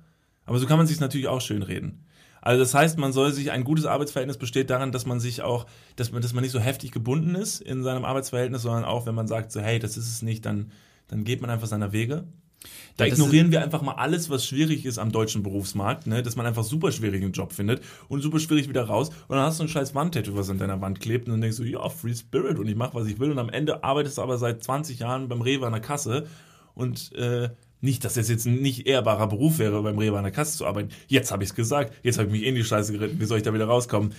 [0.46, 2.04] Aber so kann man sich natürlich auch schön reden.
[2.40, 5.66] Also das heißt, man soll sich, ein gutes Arbeitsverhältnis besteht daran, dass man sich auch,
[5.96, 9.14] dass man, dass man nicht so heftig gebunden ist in seinem Arbeitsverhältnis, sondern auch, wenn
[9.14, 10.72] man sagt, so, hey, das ist es nicht, dann,
[11.08, 12.24] dann geht man einfach seiner Wege.
[12.96, 16.22] Da ja, ignorieren wir einfach mal alles, was schwierig ist am deutschen Berufsmarkt, ne?
[16.22, 19.44] dass man einfach super schwierig einen Job findet und super schwierig wieder raus und dann
[19.44, 21.88] hast du ein scheiß Wandtattoo, was an deiner Wand klebt und dann denkst du, ja,
[21.88, 24.64] Free Spirit und ich mache, was ich will und am Ende arbeitest du aber seit
[24.64, 26.26] 20 Jahren beim Rewe an der Kasse
[26.74, 30.32] und äh, nicht, dass es jetzt ein nicht ehrbarer Beruf wäre, beim Rewe an der
[30.32, 30.90] Kasse zu arbeiten.
[31.06, 31.92] Jetzt habe ich es gesagt.
[32.02, 33.20] Jetzt habe ich mich in die Scheiße geritten.
[33.20, 34.14] Wie soll ich da wieder rauskommen?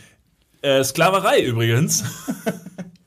[0.61, 2.03] Äh, Sklaverei übrigens.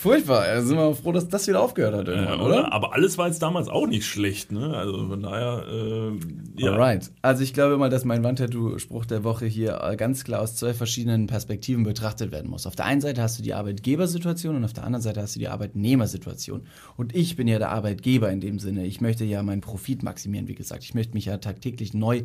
[0.00, 0.46] Furchtbar.
[0.46, 2.72] Da sind wir froh, dass das wieder aufgehört hat irgendwann, Äh, oder?
[2.72, 4.76] Aber alles war jetzt damals auch nicht schlecht, ne?
[4.76, 6.70] Also von daher, äh, ja.
[6.70, 7.10] Alright.
[7.20, 11.26] Also ich glaube mal, dass mein Wandtattoo-Spruch der Woche hier ganz klar aus zwei verschiedenen
[11.26, 12.64] Perspektiven betrachtet werden muss.
[12.66, 15.40] Auf der einen Seite hast du die Arbeitgebersituation und auf der anderen Seite hast du
[15.40, 16.62] die Arbeitnehmersituation.
[16.96, 18.86] Und ich bin ja der Arbeitgeber in dem Sinne.
[18.86, 20.84] Ich möchte ja meinen Profit maximieren, wie gesagt.
[20.84, 22.22] Ich möchte mich ja tagtäglich neu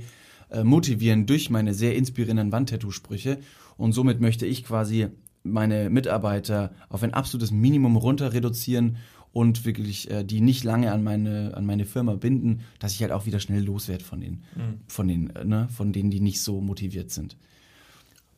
[0.51, 3.39] äh, motivieren durch meine sehr inspirierenden Wandtattoo-Sprüche.
[3.77, 5.07] Und somit möchte ich quasi
[5.43, 8.97] meine Mitarbeiter auf ein absolutes Minimum runter reduzieren
[9.31, 13.11] und wirklich äh, die nicht lange an meine, an meine Firma binden, dass ich halt
[13.11, 14.43] auch wieder schnell loswerde von den,
[14.87, 17.35] von den, äh, ne, von denen, die nicht so motiviert sind.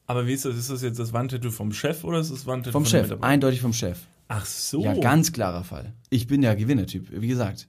[0.07, 0.55] Aber wie ist das?
[0.55, 3.73] Ist das jetzt das Wandtattoo vom Chef oder ist das Wandtattoo Vom Chef, eindeutig vom
[3.73, 3.99] Chef.
[4.27, 4.83] Ach so.
[4.83, 5.93] Ja, ganz klarer Fall.
[6.09, 7.67] Ich bin ja Gewinnertyp, wie gesagt.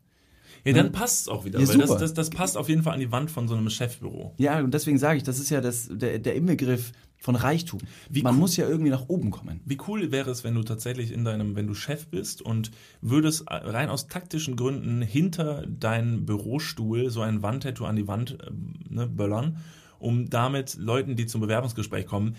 [0.66, 1.60] Ja, dann passt es auch wieder.
[1.60, 2.00] Ja, weil das, super.
[2.00, 4.34] das, das passt auf jeden Fall an die Wand von so einem Chefbüro.
[4.38, 7.80] Ja, und deswegen sage ich, das ist ja das, der, der Inbegriff von Reichtum.
[8.10, 9.60] Wie Man cool- muss ja irgendwie nach oben kommen.
[9.64, 13.44] Wie cool wäre es, wenn du tatsächlich in deinem, wenn du Chef bist und würdest
[13.48, 18.50] äh, rein aus taktischen Gründen hinter deinen Bürostuhl so ein Wandtattoo an die Wand äh,
[18.92, 19.58] ne, böllern,
[19.98, 22.36] um damit Leuten, die zum Bewerbungsgespräch kommen,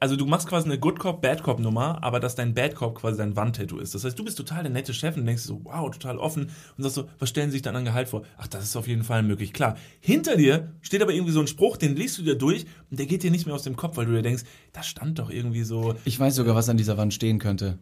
[0.00, 2.96] also du machst quasi eine Good Cop, Bad Cop Nummer, aber dass dein Bad Cop
[2.96, 3.94] quasi dein Wandtattoo ist.
[3.94, 6.82] Das heißt, du bist total der nette Chef und denkst so, wow, total offen und
[6.82, 8.22] sagst so, was stellen Sie sich dann an Gehalt vor?
[8.36, 9.52] Ach, das ist auf jeden Fall möglich.
[9.52, 9.76] Klar.
[10.00, 13.06] Hinter dir steht aber irgendwie so ein Spruch, den liest du dir durch und der
[13.06, 15.62] geht dir nicht mehr aus dem Kopf, weil du dir denkst, da stand doch irgendwie
[15.62, 17.78] so, Ich weiß sogar, was an dieser Wand stehen könnte.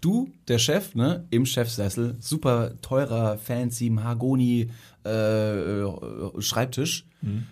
[0.00, 4.70] Du, der Chef, ne, im Chefsessel, super teurer, fancy Mahagoni
[5.04, 7.06] äh, äh, Schreibtisch.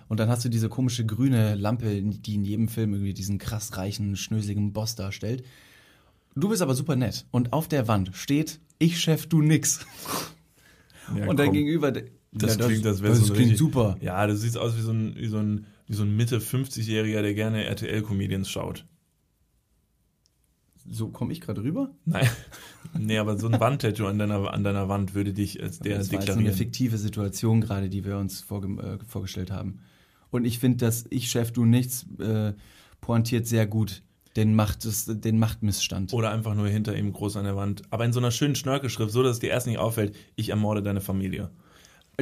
[0.09, 3.77] Und dann hast du diese komische grüne Lampe, die in jedem Film irgendwie diesen krass
[3.77, 5.45] reichen, schnöseligen Boss darstellt.
[6.35, 7.27] Du bist aber super nett.
[7.31, 9.85] Und auf der Wand steht, ich Chef, du nix.
[11.17, 11.53] Ja, Und dein.
[11.53, 11.91] Gegenüber.
[11.91, 13.97] Das ja, klingt, das das so klingt richtig- super.
[14.03, 17.23] Ja, das sieht aus wie so ein, wie so ein, wie so ein Mitte 50-Jähriger,
[17.23, 18.85] der gerne RTL-Comedians schaut.
[20.91, 21.91] So komme ich gerade rüber.
[22.05, 22.29] Nein.
[22.99, 26.13] nee, aber so ein Wandtattoo an deiner, an deiner Wand würde dich als der das
[26.13, 26.57] war jetzt so eine deklarieren.
[26.57, 29.81] fiktive Situation gerade, die wir uns vorge äh, vorgestellt haben.
[30.31, 32.53] Und ich finde, dass ich Chef, du nichts äh,
[33.01, 34.03] pointiert sehr gut
[34.37, 36.13] den, Macht, den Machtmissstand.
[36.13, 37.83] Oder einfach nur hinter ihm groß an der Wand.
[37.91, 40.83] Aber in so einer schönen Schnörkelschrift, so dass es dir erst nicht auffällt, ich ermorde
[40.83, 41.51] deine Familie.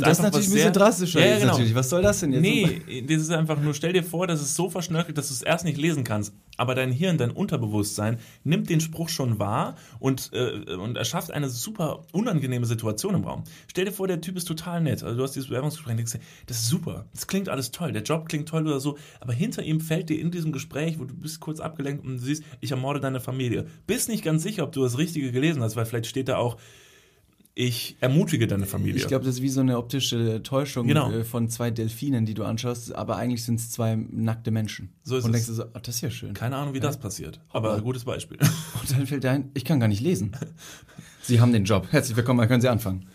[0.04, 1.52] Das ist natürlich ein bisschen drastischer Ja, ja, genau.
[1.52, 1.74] natürlich.
[1.74, 2.42] Was soll das denn jetzt?
[2.42, 5.40] Nee, das ist einfach nur, stell dir vor, dass es so verschnörkelt, dass du es
[5.40, 6.34] erst nicht lesen kannst.
[6.58, 11.48] Aber dein Hirn, dein Unterbewusstsein nimmt den Spruch schon wahr und, äh, und erschafft eine
[11.48, 13.44] super unangenehme Situation im Raum.
[13.68, 15.02] Stell dir vor, der Typ ist total nett.
[15.02, 17.06] Also du hast dieses Bewerbungsgespräch und denkst, das ist super.
[17.14, 17.92] Das klingt alles toll.
[17.92, 18.98] Der Job klingt toll oder so.
[19.20, 22.18] Aber hinter ihm fällt dir in diesem Gespräch, wo du bist kurz abgelenkt und du
[22.18, 23.66] siehst, ich ermorde deine Familie.
[23.86, 26.58] Bist nicht ganz sicher, ob du das Richtige gelesen hast, weil vielleicht steht da auch,
[27.58, 28.96] ich ermutige deine Familie.
[29.00, 31.10] Ich glaube, das ist wie so eine optische Täuschung Genau.
[31.10, 34.92] äh, von zwei Delfinen, die du anschaust, aber eigentlich sind es zwei nackte Menschen.
[35.04, 35.46] So ist Und es.
[35.46, 36.34] denkst du so, oh, das ist ja schön.
[36.34, 37.40] Keine Ahnung, wie das passiert.
[37.48, 38.36] Aber ein gutes Beispiel.
[38.80, 40.32] Und dann fällt dir ein, ich kann gar nicht lesen.
[41.22, 41.88] Sie haben den Job.
[41.90, 43.08] Herzlich willkommen, dann können Sie anfangen.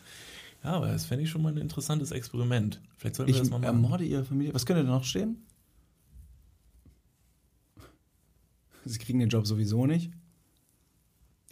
[0.63, 2.81] Ja, aber das fände ich schon mal ein interessantes Experiment.
[2.97, 3.75] Vielleicht sollten wir Ich das mal machen.
[3.75, 4.55] ermorde Ihre Familie.
[4.55, 5.37] Was könnte da noch stehen?
[8.85, 10.11] Sie kriegen den Job sowieso nicht.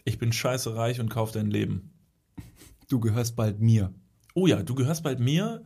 [0.04, 1.89] Ich bin scheiße reich und kauf dein Leben.
[2.90, 3.94] Du gehörst bald mir.
[4.34, 5.62] Oh ja, du gehörst bald mir.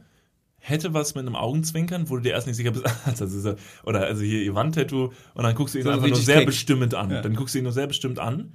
[0.59, 2.85] Hätte was mit einem Augenzwinkern, wo du dir erst nicht sicher bist,
[3.45, 6.39] ja, oder also hier ihr Wandtattoo und dann guckst du ihn So einfach nur sehr
[6.39, 6.47] keck.
[6.47, 7.11] bestimmend an.
[7.11, 7.21] Ja.
[7.23, 8.55] Dann guckst du ihn nur sehr bestimmt an.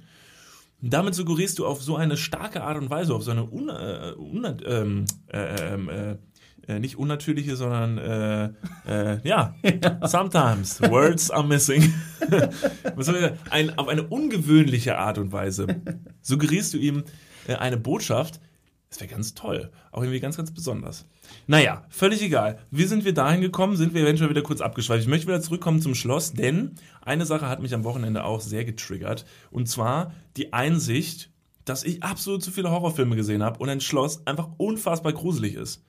[0.82, 3.68] Und damit suggerierst du auf so eine starke Art und Weise, auf so eine un,
[3.68, 6.16] äh, un, ähm, äh, ähm, äh,
[6.66, 8.44] äh, nicht unnatürliche, sondern äh,
[8.86, 9.54] äh, ja,
[10.06, 11.92] sometimes words are missing.
[12.94, 13.38] Was soll ich sagen?
[13.50, 15.66] Ein, auf eine ungewöhnliche Art und Weise
[16.22, 17.04] suggerierst du ihm
[17.46, 18.40] äh, eine Botschaft.
[18.90, 19.70] Das wäre ganz toll.
[19.92, 21.06] Auch irgendwie ganz, ganz besonders.
[21.46, 22.58] Naja, völlig egal.
[22.72, 23.76] Wie sind wir dahin gekommen?
[23.76, 25.02] Sind wir eventuell wieder kurz abgeschweift?
[25.02, 28.64] Ich möchte wieder zurückkommen zum Schloss, denn eine Sache hat mich am Wochenende auch sehr
[28.64, 29.26] getriggert.
[29.52, 31.30] Und zwar die Einsicht,
[31.64, 35.84] dass ich absolut zu viele Horrorfilme gesehen habe und ein Schloss einfach unfassbar gruselig ist.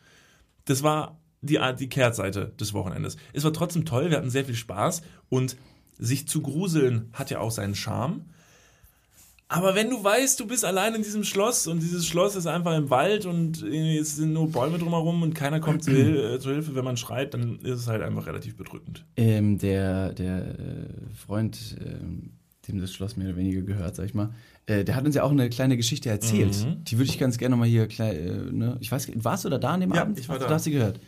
[0.65, 3.17] Das war die, die Kehrtseite des Wochenendes.
[3.33, 5.57] Es war trotzdem toll, wir hatten sehr viel Spaß und
[5.97, 8.25] sich zu gruseln hat ja auch seinen Charme.
[9.53, 12.73] Aber wenn du weißt, du bist allein in diesem Schloss und dieses Schloss ist einfach
[12.77, 16.51] im Wald und es sind nur Bäume drumherum und keiner kommt zu, Hil äh, zu
[16.51, 19.05] Hilfe, wenn man schreit, dann ist es halt einfach relativ bedrückend.
[19.17, 22.31] Ähm, der der äh, Freund, ähm,
[22.65, 24.33] dem das Schloss mehr oder weniger gehört, sag ich mal,
[24.67, 26.65] äh, der hat uns ja auch eine kleine Geschichte erzählt.
[26.65, 26.85] Mhm.
[26.85, 28.77] Die würde ich ganz gerne mal hier klein, äh, ne?
[28.79, 30.17] Ich weiß, warst du da da an dem Ja, Abend?
[30.17, 30.47] ich war da.
[30.47, 31.01] Du hast sie gehört.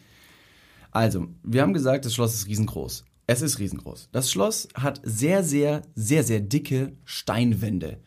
[0.91, 3.05] Also, wir haben gesagt, das Schloss ist riesengroß.
[3.25, 4.09] Es ist riesengroß.
[4.11, 7.99] Das Schloss hat sehr, sehr, sehr, sehr dicke Steinwände.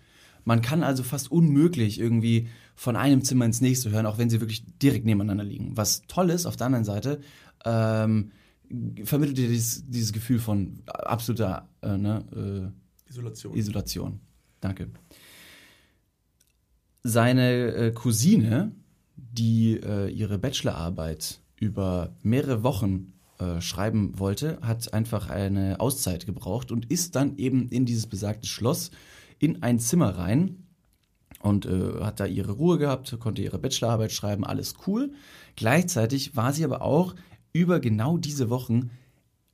[0.47, 4.41] Man kann also fast unmöglich irgendwie von einem Zimmer ins nächste hören, auch wenn sie
[4.41, 5.77] wirklich direkt nebeneinander liegen.
[5.77, 7.21] Was toll ist, auf der anderen Seite,
[7.65, 8.31] ähm,
[9.05, 12.73] vermittelt dir dieses, dieses Gefühl von absoluter äh, ne,
[13.07, 13.55] äh, Isolation.
[13.57, 14.21] Isolation.
[14.61, 14.89] Danke.
[17.03, 18.73] seine äh, Cousine,
[19.17, 26.71] die äh, ihre Bachelorarbeit über mehrere Wochen äh, schreiben wollte, hat einfach eine Auszeit gebraucht
[26.71, 28.93] und ist dann eben in dieses besagte Schloss
[29.39, 30.65] in ein Zimmer rein
[31.41, 35.13] und äh, hat da ihre Ruhe gehabt, konnte ihre Bachelorarbeit schreiben, alles cool.
[35.55, 37.15] Gleichzeitig war sie aber auch
[37.53, 38.91] über genau diese Wochen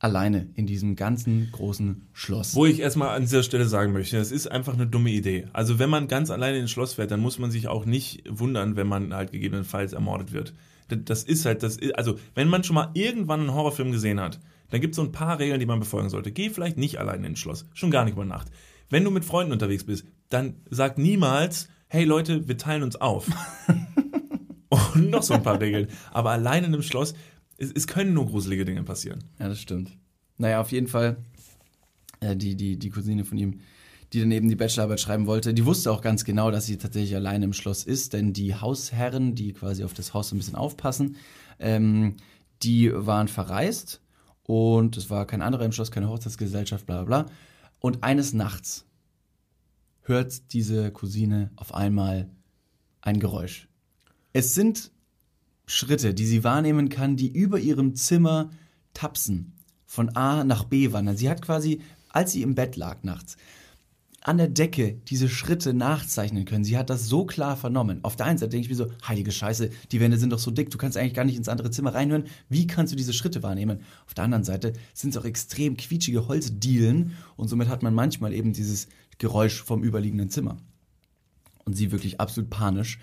[0.02, 2.56] alleine in diesem ganzen großen Schloss.
[2.56, 5.46] Wo ich erstmal an dieser Stelle sagen möchte, das ist einfach eine dumme Idee.
[5.52, 8.74] Also wenn man ganz alleine ins Schloss fährt, dann muss man sich auch nicht wundern,
[8.74, 10.54] wenn man halt gegebenenfalls ermordet wird.
[10.88, 14.40] Das ist halt, das ist, also wenn man schon mal irgendwann einen Horrorfilm gesehen hat,
[14.70, 16.32] dann gibt es so ein paar Regeln, die man befolgen sollte.
[16.32, 18.48] Geh vielleicht nicht alleine ins Schloss, schon gar nicht über Nacht.
[18.90, 23.28] Wenn du mit Freunden unterwegs bist, dann sag niemals, hey Leute, wir teilen uns auf.
[24.94, 25.88] Und noch so ein paar Regeln.
[26.10, 27.14] Aber allein in einem Schloss,
[27.58, 29.24] es, es, können nur gruselige Dinge passieren.
[29.38, 29.96] Ja, das stimmt.
[30.38, 31.18] Naja, auf jeden Fall,
[32.20, 33.60] äh, die, die, die Cousine von ihm,
[34.12, 37.14] die dann eben die Bachelorarbeit schreiben wollte, die wusste auch ganz genau, dass sie tatsächlich
[37.14, 40.54] alleine im Schloss ist, denn die Hausherren, die quasi auf das Haus so ein bisschen
[40.54, 41.16] aufpassen,
[41.58, 42.16] ähm,
[42.62, 44.00] die waren verreist
[44.44, 47.32] und es war kein anderer im Schloss, keine Hochzeitsgesellschaft, bla bla bla.
[47.82, 48.86] Und eines Nachts
[50.02, 52.30] hört diese Cousine auf einmal
[53.00, 53.68] ein Geräusch.
[54.32, 54.92] Es sind
[55.66, 58.50] Schritte, die sie wahrnehmen kann, die über ihrem Zimmer
[58.94, 61.16] tapsen, von A nach B wandern.
[61.16, 63.36] Sie hat quasi, als sie im Bett lag nachts,
[64.24, 66.64] an der Decke diese Schritte nachzeichnen können.
[66.64, 68.00] Sie hat das so klar vernommen.
[68.02, 70.50] Auf der einen Seite denke ich mir so, heilige Scheiße, die Wände sind doch so
[70.50, 72.24] dick, du kannst eigentlich gar nicht ins andere Zimmer reinhören.
[72.48, 73.80] Wie kannst du diese Schritte wahrnehmen?
[74.06, 78.32] Auf der anderen Seite sind es auch extrem quietschige Holzdielen und somit hat man manchmal
[78.32, 78.86] eben dieses
[79.18, 80.56] Geräusch vom überliegenden Zimmer.
[81.64, 82.98] Und sie wirklich absolut panisch,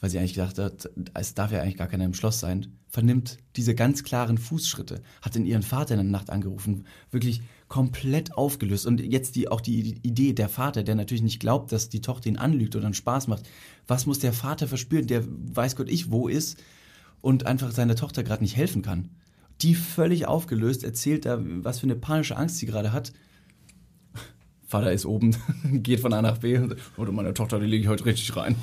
[0.00, 3.38] weil sie eigentlich gedacht hat, es darf ja eigentlich gar keiner im Schloss sein, vernimmt
[3.56, 8.86] diese ganz klaren Fußschritte, hat in ihren Vater in der Nacht angerufen, wirklich komplett aufgelöst.
[8.86, 12.28] Und jetzt die, auch die Idee, der Vater, der natürlich nicht glaubt, dass die Tochter
[12.28, 13.48] ihn anlügt oder einen Spaß macht.
[13.86, 16.58] Was muss der Vater verspüren, der weiß Gott ich wo ist
[17.20, 19.10] und einfach seiner Tochter gerade nicht helfen kann?
[19.60, 23.12] Die völlig aufgelöst erzählt da, was für eine panische Angst sie gerade hat
[24.68, 25.34] Vater ist oben,
[25.72, 28.54] geht von A nach B und oder meine Tochter, die lege ich heute richtig rein.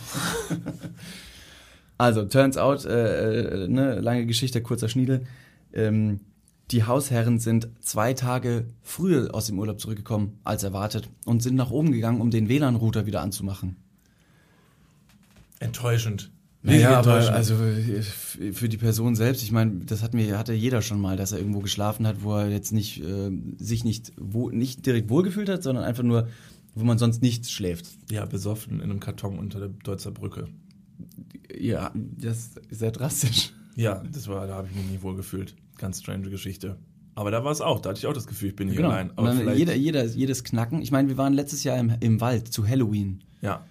[1.97, 5.25] also, turns out, äh, äh, ne, lange Geschichte, kurzer Schniedel.
[5.73, 6.19] Ähm,
[6.69, 11.71] die Hausherren sind zwei Tage früher aus dem Urlaub zurückgekommen als erwartet und sind nach
[11.71, 13.75] oben gegangen, um den WLAN-Router wieder anzumachen.
[15.59, 16.29] Enttäuschend.
[16.65, 18.01] Naja, aber also äh,
[18.51, 21.37] für die Person selbst, ich meine, das hat mir, hatte jeder schon mal, dass er
[21.37, 25.61] irgendwo geschlafen hat, wo er jetzt nicht äh, sich nicht wo, nicht direkt wohlgefühlt hat,
[25.61, 26.27] sondern einfach nur,
[26.73, 27.85] wo man sonst nicht schläft.
[28.09, 30.47] Ja, besoffen in einem Karton unter der Deutzer Brücke.
[31.55, 33.53] Ja, das ist sehr drastisch.
[33.75, 35.55] Ja, das war, da habe ich mich nie wohlgefühlt.
[35.77, 36.77] Ganz strange Geschichte.
[37.13, 38.89] Aber da war es auch, da hatte ich auch das Gefühl, ich bin hier genau.
[38.89, 39.11] allein.
[39.17, 40.81] Aber jeder, jeder, jedes Knacken.
[40.81, 43.23] Ich meine, wir waren letztes Jahr im, im Wald zu Halloween.
[43.41, 43.65] Ja.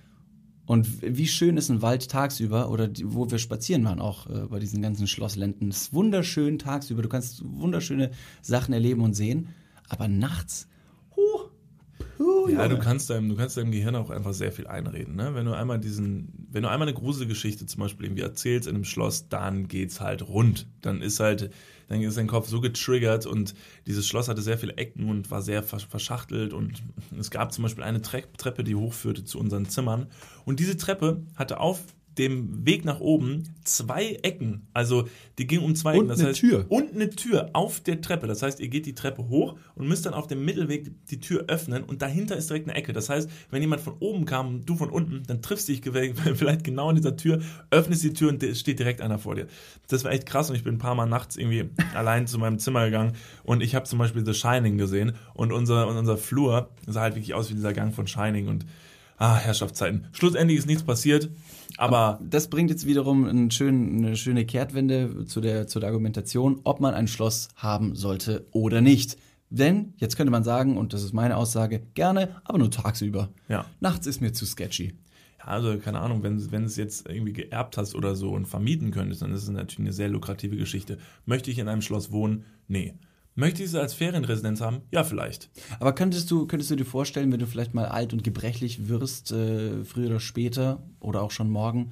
[0.67, 4.47] Und wie schön ist ein Wald tagsüber oder die, wo wir spazieren waren, auch äh,
[4.49, 5.69] bei diesen ganzen Schlossländen.
[5.69, 7.03] Es ist wunderschön tagsüber.
[7.03, 9.49] Du kannst wunderschöne Sachen erleben und sehen.
[9.91, 10.67] Aber nachts,
[11.15, 11.51] huh,
[12.19, 15.17] huh, ja, du kannst deinem, du kannst deinem Gehirn auch einfach sehr viel einreden.
[15.17, 15.35] Ne?
[15.35, 18.85] Wenn du einmal diesen, wenn du einmal eine Gruselgeschichte zum Beispiel irgendwie erzählst in einem
[18.85, 20.67] Schloss, dann geht's halt rund.
[20.81, 21.51] Dann ist halt
[21.89, 23.55] dann ist sein Kopf so getriggert und
[23.87, 26.83] dieses Schloss hatte sehr viele Ecken und war sehr verschachtelt und
[27.19, 30.07] es gab zum Beispiel eine Treppe, die hochführte zu unseren Zimmern.
[30.45, 31.81] Und diese Treppe hatte auf
[32.19, 34.67] dem Weg nach oben zwei Ecken.
[34.73, 36.09] Also die ging um zwei und Ecken.
[36.09, 36.67] Das eine heißt, Tür.
[36.69, 38.27] Und eine Tür auf der Treppe.
[38.27, 41.45] Das heißt, ihr geht die Treppe hoch und müsst dann auf dem Mittelweg die Tür
[41.49, 42.93] öffnen und dahinter ist direkt eine Ecke.
[42.93, 45.83] Das heißt, wenn jemand von oben kam und du von unten, dann triffst du dich
[46.35, 49.47] vielleicht genau an dieser Tür, öffnest die Tür und es steht direkt einer vor dir.
[49.89, 52.59] Das war echt krass und ich bin ein paar Mal nachts irgendwie allein zu meinem
[52.59, 56.71] Zimmer gegangen und ich habe zum Beispiel The Shining gesehen und unser, und unser Flur
[56.87, 58.67] sah halt wirklich aus wie dieser Gang von Shining und
[59.19, 60.07] ah, Herrschaftszeiten.
[60.13, 61.31] Schlussendlich ist nichts passiert.
[61.77, 66.61] Aber das bringt jetzt wiederum einen schönen, eine schöne Kehrtwende zu der, zu der Argumentation,
[66.65, 69.17] ob man ein Schloss haben sollte oder nicht.
[69.51, 73.29] Denn, jetzt könnte man sagen, und das ist meine Aussage, gerne, aber nur tagsüber.
[73.49, 73.67] Ja.
[73.81, 74.95] Nachts ist mir zu sketchy.
[75.39, 78.91] Ja, also keine Ahnung, wenn, wenn es jetzt irgendwie geerbt hast oder so und vermieten
[78.91, 80.99] könntest, dann ist es natürlich eine sehr lukrative Geschichte.
[81.25, 82.45] Möchte ich in einem Schloss wohnen?
[82.67, 82.95] Nee.
[83.37, 84.83] Möchte ich es als Ferienresidenz haben?
[84.93, 85.51] Ja, vielleicht.
[85.81, 89.33] Aber könntest du, könntest du dir vorstellen, wenn du vielleicht mal alt und gebrechlich wirst,
[89.33, 91.91] äh, früher oder später oder auch schon morgen,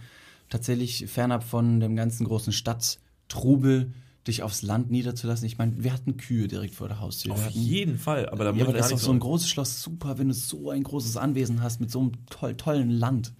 [0.48, 3.92] tatsächlich fernab von dem ganzen großen Stadttrubel
[4.28, 5.46] dich aufs Land niederzulassen?
[5.46, 7.32] Ich meine, wir hatten Kühe direkt vor der Haustür.
[7.32, 9.82] Auf hatten, jeden Fall, aber da ja, aber das ist doch so ein großes Schloss
[9.82, 13.32] super, wenn du so ein großes Anwesen hast mit so einem toll, tollen Land.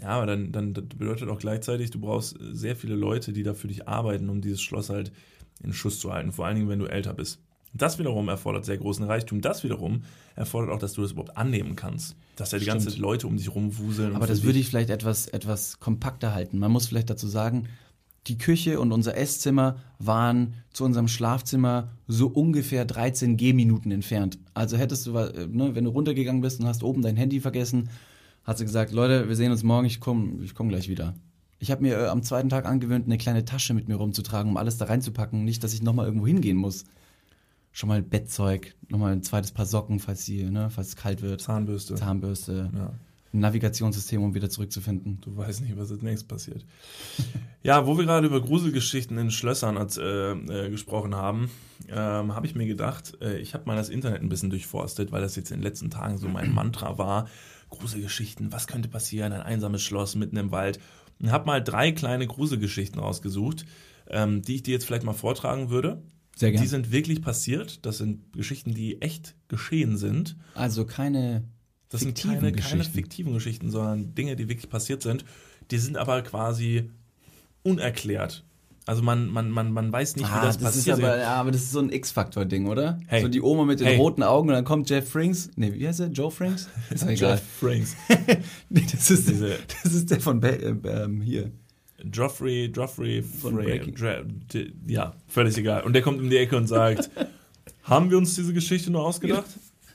[0.00, 3.68] Ja, aber dann, dann bedeutet auch gleichzeitig, du brauchst sehr viele Leute, die da für
[3.68, 5.12] dich arbeiten, um dieses Schloss halt
[5.62, 6.32] in Schuss zu halten.
[6.32, 7.40] Vor allen Dingen, wenn du älter bist.
[7.74, 9.40] Das wiederum erfordert sehr großen Reichtum.
[9.40, 10.02] Das wiederum
[10.36, 12.16] erfordert auch, dass du das überhaupt annehmen kannst.
[12.36, 14.14] Dass ja die ganze Zeit Leute um dich rumwuseln.
[14.14, 16.58] Aber das würde ich vielleicht etwas, etwas kompakter halten.
[16.58, 17.68] Man muss vielleicht dazu sagen,
[18.28, 24.38] die Küche und unser Esszimmer waren zu unserem Schlafzimmer so ungefähr 13 Gehminuten entfernt.
[24.54, 27.88] Also hättest du, ne, wenn du runtergegangen bist und hast oben dein Handy vergessen,
[28.44, 31.14] hast du gesagt, Leute, wir sehen uns morgen, ich komme ich komm gleich wieder.
[31.62, 34.56] Ich habe mir äh, am zweiten Tag angewöhnt, eine kleine Tasche mit mir rumzutragen, um
[34.56, 35.44] alles da reinzupacken.
[35.44, 36.84] Nicht, dass ich nochmal irgendwo hingehen muss.
[37.70, 41.40] Schon mal Bettzeug, nochmal ein zweites Paar Socken, falls, die, ne, falls es kalt wird.
[41.40, 41.94] Zahnbürste.
[41.94, 42.68] Zahnbürste.
[42.74, 42.94] Ja.
[43.32, 45.20] Ein Navigationssystem, um wieder zurückzufinden.
[45.20, 46.64] Du weißt nicht, was als nächstes passiert.
[47.62, 51.48] ja, wo wir gerade über Gruselgeschichten in Schlössern als, äh, äh, gesprochen haben,
[51.88, 55.22] ähm, habe ich mir gedacht, äh, ich habe mal das Internet ein bisschen durchforstet, weil
[55.22, 57.28] das jetzt in den letzten Tagen so mein Mantra war.
[57.70, 59.32] Gruselgeschichten, was könnte passieren?
[59.32, 60.80] Ein einsames Schloss mitten im Wald.
[61.20, 63.64] Und habe mal drei kleine Gruselgeschichten rausgesucht,
[64.08, 66.02] ähm, die ich dir jetzt vielleicht mal vortragen würde.
[66.36, 66.64] Sehr gerne.
[66.64, 67.84] Die sind wirklich passiert.
[67.84, 70.36] Das sind Geschichten, die echt geschehen sind.
[70.54, 71.44] Also keine
[71.88, 75.24] Das sind keine, keine fiktiven Geschichten, sondern Dinge, die wirklich passiert sind.
[75.70, 76.90] Die sind aber quasi
[77.62, 78.44] unerklärt.
[78.84, 80.98] Also man, man, man, man weiß nicht, wie Ah, das, das, ist passiert.
[81.06, 82.98] aber, ja, aber das ist so ein X-Faktor-Ding, oder?
[83.06, 83.22] Hey.
[83.22, 83.96] So die Oma mit den Hey.
[83.96, 85.50] roten Augen und dann kommt Jeff Frings.
[85.54, 86.08] Nee, wie heißt er?
[86.08, 86.68] Joe Frings?
[86.90, 87.34] Ist egal.
[87.34, 87.96] Jeff Franks.
[88.68, 91.52] Nee, das, ist, Diese- das ist der von Ba- äh, ähm, hier.
[92.12, 95.82] Joffrey, Joffrey, Frey, Breaking- ja, völlig egal.
[95.84, 97.08] Und der kommt um die Ecke und sagt,
[97.84, 99.46] haben wir uns diese Geschichte nur ausgedacht?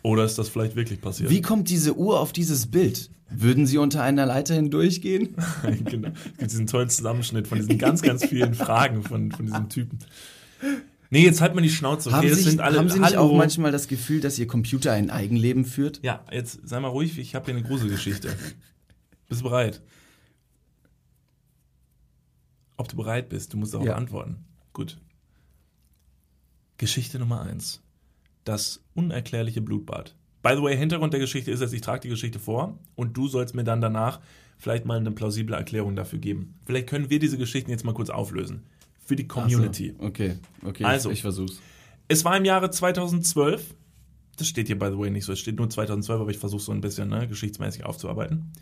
[0.04, 1.30] Oder ist das vielleicht wirklich passiert?
[1.30, 3.10] Wie kommt diese Uhr auf dieses Bild?
[3.30, 5.36] Würden Sie unter einer Leiter hindurchgehen?
[5.86, 6.10] genau.
[6.10, 10.00] Es gibt diesen tollen Zusammenschnitt von diesen ganz, ganz vielen Fragen von, von diesem Typen.
[11.10, 12.10] Nee, jetzt halt mal die Schnauze.
[12.10, 12.78] Okay, haben das Sie, sind alle.
[12.80, 13.30] haben Sie nicht Hallo.
[13.30, 16.00] auch manchmal das Gefühl, dass Ihr Computer ein Eigenleben führt?
[16.04, 18.36] Ja, jetzt sei mal ruhig, ich habe hier eine Gruselgeschichte.
[19.30, 19.82] Bist du bereit?
[22.78, 23.96] Ob du bereit bist, du musst darauf Ja.
[23.96, 24.46] antworten.
[24.74, 24.98] Gut.
[26.78, 27.82] Geschichte Nummer eins:
[28.44, 30.16] Das unerklärliche Blutbad.
[30.48, 33.28] By the way, Hintergrund der Geschichte ist jetzt, ich trage die Geschichte vor und du
[33.28, 34.22] sollst mir dann danach
[34.58, 36.56] vielleicht mal eine plausible Erklärung dafür geben.
[36.66, 38.64] Vielleicht können wir diese Geschichten jetzt mal kurz auflösen.
[39.04, 39.94] Für die Community.
[40.00, 41.12] So, Okay, okay, Also.
[41.12, 41.60] ich versuch's.
[42.08, 43.76] Es war im Jahre 2012.
[44.38, 45.34] Das steht hier, by the way, nicht so.
[45.34, 48.54] Es steht nur 2012, aber ich versuche so ein bisschen ne, geschichtsmäßig aufzuarbeiten.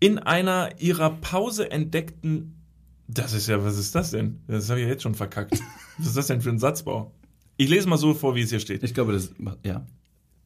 [0.00, 2.60] In einer ihrer Pause entdeckten.
[3.06, 4.42] Das ist ja, was ist das denn?
[4.48, 5.58] Das habe ich ja jetzt schon verkackt.
[5.96, 7.10] Was ist das denn für ein Satzbau?
[7.56, 8.82] Ich lese mal so vor, wie es hier steht.
[8.82, 9.32] Ich glaube, das,
[9.64, 9.86] ja.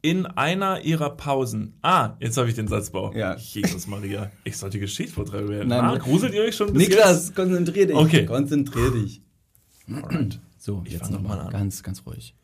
[0.03, 1.77] In einer ihrer Pausen.
[1.81, 3.13] Ah, jetzt habe ich den Satzbau.
[3.15, 3.37] Ja.
[3.37, 4.29] Jesus Maria.
[4.43, 5.69] Ich sollte Geschichtsvorträge werden.
[5.69, 6.73] Nein, ah, gruselt ihr euch schon?
[6.73, 7.95] bis Niklas, konzentrier dich.
[7.95, 8.25] Okay.
[8.25, 9.21] Konzentrier dich.
[9.87, 10.03] jetzt?
[10.03, 10.41] Alright.
[10.57, 11.53] So, Ich jetzt nochmal mal an.
[11.53, 12.35] Ganz, ganz ruhig.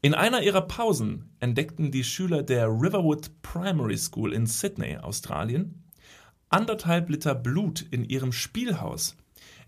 [0.00, 5.84] In einer ihrer Pausen entdeckten die Schüler der Riverwood Primary School in Sydney, Australien,
[6.48, 9.14] anderthalb Liter Blut in ihrem Spielhaus.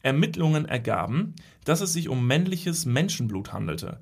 [0.01, 4.01] Ermittlungen ergaben, dass es sich um männliches Menschenblut handelte.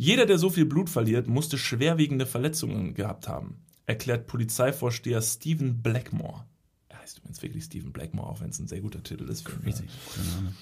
[0.00, 6.46] Jeder, der so viel Blut verliert, musste schwerwiegende Verletzungen gehabt haben, erklärt Polizeivorsteher Stephen Blackmore.
[6.88, 9.46] Er heißt übrigens wirklich Stephen Blackmore, auch wenn es ein sehr guter Titel ist.
[9.46, 9.84] Für Crazy.
[10.36, 10.54] Name.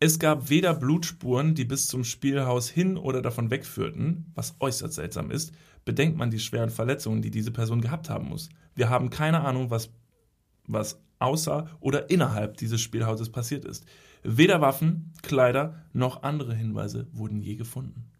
[0.00, 5.30] es gab weder Blutspuren, die bis zum Spielhaus hin oder davon wegführten, was äußerst seltsam
[5.30, 5.54] ist,
[5.86, 8.50] bedenkt man die schweren Verletzungen, die diese Person gehabt haben muss.
[8.74, 9.88] Wir haben keine Ahnung, was,
[10.66, 13.86] was außer oder innerhalb dieses Spielhauses passiert ist.
[14.24, 18.10] Weder Waffen, Kleider noch andere Hinweise wurden je gefunden.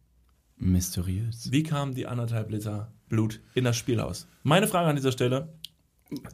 [0.64, 1.50] Mysteriös.
[1.52, 4.26] Wie kamen die anderthalb Liter Blut in das Spielhaus?
[4.42, 5.52] Meine Frage an dieser Stelle,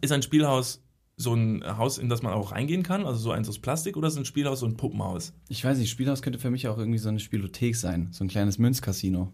[0.00, 0.82] ist ein Spielhaus
[1.16, 4.08] so ein Haus, in das man auch reingehen kann, also so eins aus Plastik, oder
[4.08, 5.34] ist ein Spielhaus so ein Puppenhaus?
[5.48, 8.08] Ich weiß nicht, Spielhaus könnte für mich auch irgendwie so eine Spielothek sein.
[8.12, 9.30] So ein kleines Münzcasino.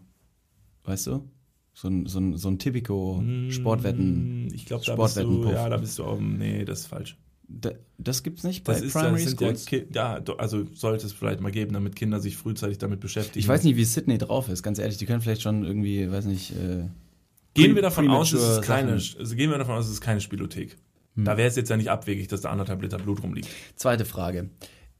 [0.83, 1.29] Weißt du?
[1.73, 4.47] So ein, so ein, so ein Tipico Sportwetten.
[4.47, 6.87] Mm, Ich glaube, da bist du, ja, da bist du auf, dem- nee, das ist
[6.87, 7.17] falsch.
[7.49, 9.65] Da, das gibt's nicht bei ist, Primary das ja, Schools?
[9.93, 13.39] Ja, do- also sollte es vielleicht mal geben, damit Kinder sich frühzeitig damit beschäftigen.
[13.39, 14.97] ich weiß nicht, wie Sydney drauf ist, ganz ehrlich.
[14.97, 16.87] Die können vielleicht schon irgendwie, weiß nicht, äh,
[17.53, 20.21] Gehen wir davon aus, es ist keine, also gehen wir davon aus, es ist keine
[20.21, 20.77] Spielothek.
[21.15, 21.25] Hm.
[21.25, 23.49] Da wäre es jetzt ja nicht abwegig, dass da anderthalb Liter Blut rumliegt.
[23.75, 24.49] Zweite Frage.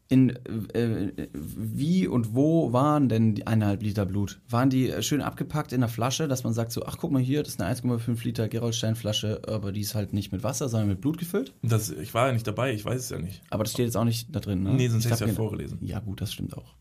[0.10, 0.30] In
[0.74, 4.40] äh, wie und wo waren denn die eineinhalb Liter Blut?
[4.50, 7.22] Waren die äh, schön abgepackt in einer Flasche, dass man sagt so, ach guck mal
[7.22, 10.88] hier, das ist eine 1,5 Liter Gerolstein-Flasche, aber die ist halt nicht mit Wasser, sondern
[10.88, 11.54] mit Blut gefüllt?
[11.62, 13.42] Das, ich war ja nicht dabei, ich weiß es ja nicht.
[13.50, 14.76] Aber das steht jetzt auch nicht da drin, ne?
[14.76, 15.78] Nee, sonst hätte ich hab ja ge- vorgelesen.
[15.82, 16.74] Ja gut, das stimmt auch.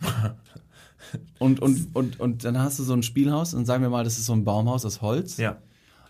[1.38, 4.18] und, und, und, und dann hast du so ein Spielhaus und sagen wir mal, das
[4.18, 5.36] ist so ein Baumhaus aus Holz.
[5.36, 5.58] Ja.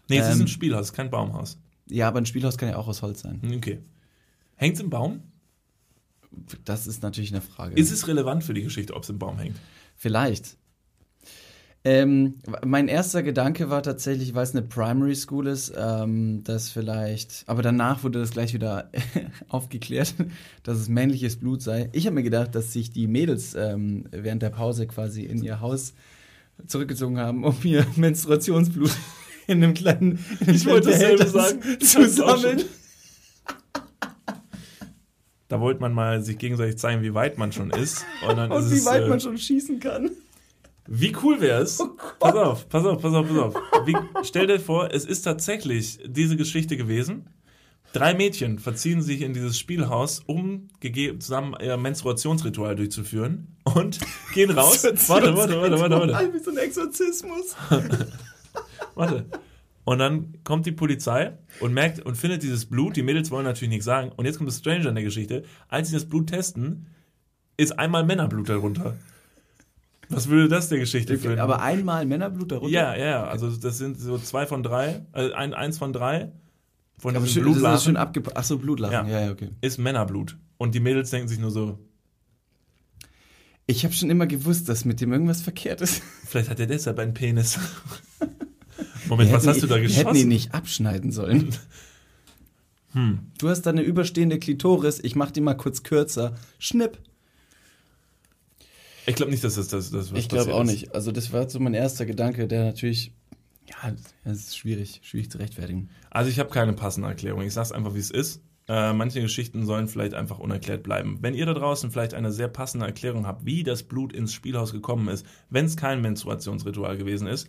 [0.08, 1.58] Nee, es ist Ähm, ein Spielhaus, kein Baumhaus.
[1.90, 3.40] Ja, aber ein Spielhaus kann ja auch aus Holz sein.
[3.56, 3.80] Okay.
[4.56, 5.20] Hängt es im Baum?
[6.64, 7.74] Das ist natürlich eine Frage.
[7.76, 9.56] Ist es relevant für die Geschichte, ob es im Baum hängt?
[9.96, 10.56] Vielleicht.
[11.86, 17.44] Ähm, mein erster Gedanke war tatsächlich, weil es eine Primary School ist, ähm, dass vielleicht,
[17.46, 18.90] aber danach wurde das gleich wieder
[19.48, 20.14] aufgeklärt,
[20.62, 21.90] dass es männliches Blut sei.
[21.92, 25.60] Ich habe mir gedacht, dass sich die Mädels ähm, während der Pause quasi in ihr
[25.60, 25.92] Haus
[26.66, 28.92] zurückgezogen haben, um ihr Menstruationsblut
[29.46, 31.80] in einem kleinen in einem Ich wollte kleinen dasselbe Behälter sagen.
[31.80, 32.64] Zu sammeln.
[35.48, 38.04] Da wollte man mal sich gegenseitig zeigen, wie weit man schon ist.
[38.28, 40.10] Und, dann Und ist wie es, weit äh, man schon schießen kann.
[40.86, 41.78] Wie cool wäre es?
[42.20, 43.54] pass auf, pass auf, pass auf, pass auf.
[43.86, 47.26] Wie, stell dir vor, es ist tatsächlich diese Geschichte gewesen.
[47.92, 50.68] Drei Mädchen verziehen sich in dieses Spielhaus, um
[51.20, 54.00] zusammen ihr Menstruationsritual durchzuführen und
[54.34, 54.82] gehen raus.
[54.82, 56.34] warte, warte, warte, warte, warte.
[56.34, 57.54] Wie so ein Exorzismus.
[58.96, 59.26] Warte.
[59.84, 62.96] Und dann kommt die Polizei und merkt und findet dieses Blut.
[62.96, 64.12] Die Mädels wollen natürlich nichts sagen.
[64.16, 65.44] Und jetzt kommt das Stranger in der Geschichte.
[65.68, 66.86] Als sie das Blut testen,
[67.56, 68.96] ist einmal Männerblut darunter.
[70.08, 71.38] Was würde das der Geschichte führen?
[71.38, 72.72] Aber einmal Männerblut darunter?
[72.72, 73.24] Ja, ja.
[73.24, 76.32] Also das sind so zwei von drei, äh, ein, eins von drei
[76.98, 78.36] von diesem schön, das ist Blutlachen schön abgepasst.
[78.36, 79.08] Achso, Blutlachen.
[79.08, 79.20] Ja.
[79.20, 79.26] Ja.
[79.26, 79.50] ja, okay.
[79.60, 80.38] ist Männerblut.
[80.56, 81.78] Und die Mädels denken sich nur so,
[83.66, 86.02] Ich habe schon immer gewusst, dass mit dem irgendwas verkehrt ist.
[86.26, 87.58] vielleicht hat er deshalb einen Penis.
[89.16, 90.28] Moment, was hätten hast du da Wir hätten ihn geschossen?
[90.28, 91.54] nicht abschneiden sollen.
[92.92, 93.18] Hm.
[93.38, 95.00] Du hast da eine überstehende Klitoris.
[95.02, 96.36] Ich mach die mal kurz kürzer.
[96.60, 96.98] Schnipp.
[99.06, 100.70] Ich glaube nicht, dass das, das, das was Ich glaube auch ist.
[100.70, 100.94] nicht.
[100.94, 103.12] Also das war so mein erster Gedanke, der natürlich,
[103.68, 103.92] ja,
[104.24, 105.90] das ist schwierig, schwierig zu rechtfertigen.
[106.10, 107.42] Also ich habe keine passende Erklärung.
[107.42, 108.40] Ich sage es einfach, wie es ist.
[108.66, 111.18] Äh, manche Geschichten sollen vielleicht einfach unerklärt bleiben.
[111.20, 114.72] Wenn ihr da draußen vielleicht eine sehr passende Erklärung habt, wie das Blut ins Spielhaus
[114.72, 117.48] gekommen ist, wenn es kein Menstruationsritual gewesen ist,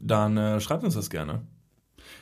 [0.00, 1.42] dann äh, schreibt uns das gerne.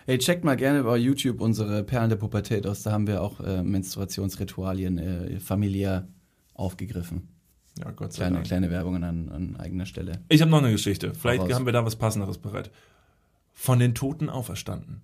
[0.06, 2.82] Hey, checkt mal gerne bei YouTube unsere Perlen der Pubertät aus.
[2.82, 6.08] Da haben wir auch äh, Menstruationsritualien äh, familiär
[6.54, 7.28] aufgegriffen.
[7.78, 8.46] Ja, Gott sei Kleine, Dank.
[8.46, 10.20] kleine Werbungen an, an eigener Stelle.
[10.28, 11.12] Ich habe noch eine Geschichte.
[11.14, 11.54] Vielleicht Hau raus.
[11.54, 12.70] haben wir da was Passenderes bereit.
[13.52, 15.02] Von den Toten auferstanden.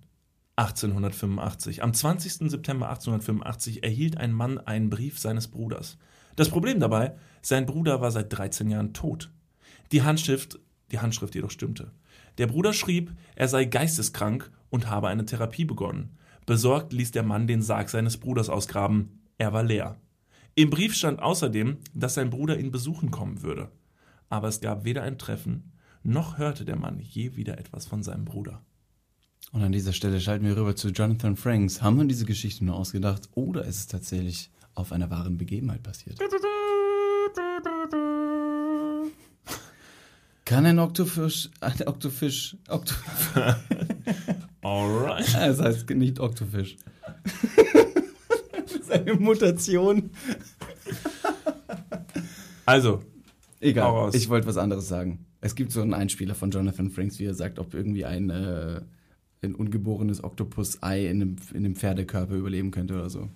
[0.55, 1.83] 1885.
[1.83, 2.49] Am 20.
[2.49, 5.97] September 1885 erhielt ein Mann einen Brief seines Bruders.
[6.35, 9.31] Das Problem dabei, sein Bruder war seit 13 Jahren tot.
[9.91, 10.59] Die Handschrift,
[10.91, 11.91] die Handschrift jedoch stimmte.
[12.37, 16.17] Der Bruder schrieb, er sei geisteskrank und habe eine Therapie begonnen.
[16.45, 19.21] Besorgt ließ der Mann den Sarg seines Bruders ausgraben.
[19.37, 19.97] Er war leer.
[20.55, 23.71] Im Brief stand außerdem, dass sein Bruder ihn besuchen kommen würde.
[24.29, 25.71] Aber es gab weder ein Treffen,
[26.03, 28.61] noch hörte der Mann je wieder etwas von seinem Bruder.
[29.51, 31.81] Und an dieser Stelle schalten wir rüber zu Jonathan Franks.
[31.81, 36.19] Haben wir diese Geschichte nur ausgedacht oder ist es tatsächlich auf einer wahren Begebenheit passiert?
[40.53, 42.93] Kann ein Oktofisch, ein Oktofisch, Okto,
[44.61, 45.35] Alright.
[45.35, 46.77] es heißt nicht Oktofisch.
[48.51, 50.11] das ist eine Mutation.
[52.67, 53.01] Also,
[53.61, 54.13] Egal, raus.
[54.13, 55.25] ich wollte was anderes sagen.
[55.41, 58.81] Es gibt so einen Einspieler von Jonathan Franks, wie er sagt, ob irgendwie ein, äh,
[59.41, 63.27] ein ungeborenes Oktopus-Ei in einem, in einem Pferdekörper überleben könnte oder so.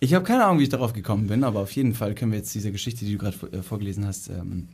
[0.00, 2.38] Ich habe keine Ahnung, wie ich darauf gekommen bin, aber auf jeden Fall können wir
[2.38, 4.70] jetzt dieser Geschichte, die du gerade äh, vorgelesen hast, ähm,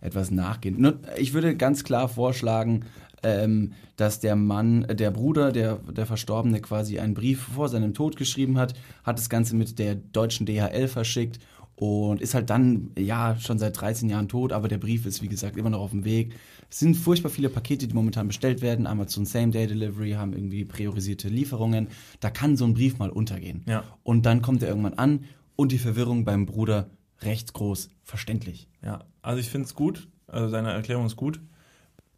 [0.00, 0.94] etwas nachgehen.
[1.16, 2.84] Ich würde ganz klar vorschlagen,
[3.24, 7.94] ähm, dass der Mann, äh, der Bruder, der, der Verstorbene quasi einen Brief vor seinem
[7.94, 11.40] Tod geschrieben hat, hat das Ganze mit der deutschen DHL verschickt
[11.76, 15.28] und ist halt dann, ja, schon seit 13 Jahren tot, aber der Brief ist, wie
[15.28, 16.34] gesagt, immer noch auf dem Weg.
[16.70, 18.86] Es sind furchtbar viele Pakete, die momentan bestellt werden.
[18.86, 21.88] Amazon Same-Day-Delivery haben irgendwie priorisierte Lieferungen.
[22.20, 23.62] Da kann so ein Brief mal untergehen.
[23.66, 23.84] Ja.
[24.02, 25.24] Und dann kommt er irgendwann an
[25.56, 26.90] und die Verwirrung beim Bruder
[27.22, 28.68] recht groß, verständlich.
[28.82, 30.08] ja, also ich finde es gut.
[30.26, 31.40] Also seine Erklärung ist gut.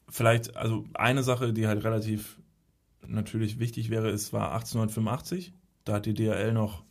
[0.08, 2.38] Vielleicht, also eine Sache, die halt relativ
[3.06, 5.52] natürlich wichtig wäre, ist, war 1885.
[5.84, 6.84] Da hat die DHL noch,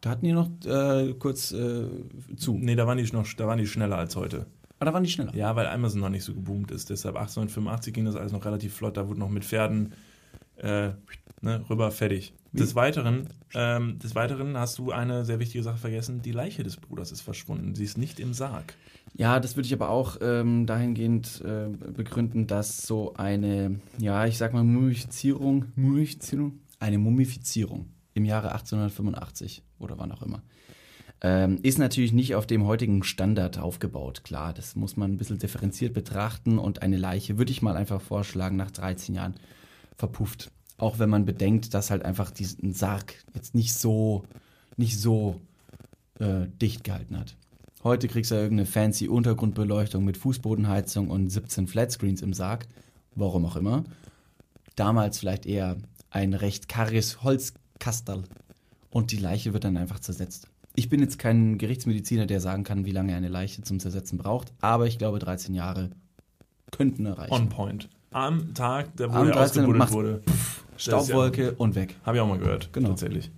[0.00, 1.86] Da hatten die noch äh, kurz äh,
[2.36, 2.58] zu.
[2.58, 4.46] nee, da waren die noch, da waren die schneller als heute.
[4.78, 5.34] Aber da waren die schneller.
[5.34, 6.90] Ja, weil Amazon noch nicht so geboomt ist.
[6.90, 8.96] Deshalb 1885 ging das alles noch relativ flott.
[8.96, 9.92] Da wurde noch mit Pferden
[10.56, 10.90] äh,
[11.40, 12.32] ne, rüber fertig.
[12.52, 16.22] Des Weiteren, ähm, des Weiteren hast du eine sehr wichtige Sache vergessen.
[16.22, 17.74] Die Leiche des Bruders ist verschwunden.
[17.74, 18.74] Sie ist nicht im Sarg.
[19.14, 24.38] Ja, das würde ich aber auch ähm, dahingehend äh, begründen, dass so eine, ja, ich
[24.38, 30.42] sag mal Mumifizierung, Mumifizierung, eine Mumifizierung im Jahre 1885 oder wann auch immer,
[31.20, 34.22] ähm, ist natürlich nicht auf dem heutigen Standard aufgebaut.
[34.22, 38.00] Klar, das muss man ein bisschen differenziert betrachten und eine Leiche würde ich mal einfach
[38.00, 39.34] vorschlagen, nach 13 Jahren
[39.96, 40.52] verpufft.
[40.76, 44.24] Auch wenn man bedenkt, dass halt einfach diesen Sarg jetzt nicht so,
[44.76, 45.40] nicht so
[46.20, 47.36] äh, dicht gehalten hat.
[47.84, 52.66] Heute kriegst du ja irgendeine fancy Untergrundbeleuchtung mit Fußbodenheizung und 17 Flatscreens im Sarg.
[53.14, 53.84] Warum auch immer.
[54.74, 55.76] Damals vielleicht eher
[56.10, 58.24] ein recht karges Holzkastel.
[58.90, 60.48] Und die Leiche wird dann einfach zersetzt.
[60.74, 64.52] Ich bin jetzt kein Gerichtsmediziner, der sagen kann, wie lange eine Leiche zum Zersetzen braucht.
[64.60, 65.90] Aber ich glaube, 13 Jahre
[66.70, 67.32] könnten erreichen.
[67.32, 67.88] On point.
[68.10, 69.38] Am Tag, der, er 13.
[69.38, 70.22] ausgebuddelt wurde.
[70.76, 71.96] Staubwolke und weg.
[72.04, 72.72] Habe ich auch mal gehört.
[72.72, 72.90] Genau.
[72.90, 73.30] Tatsächlich.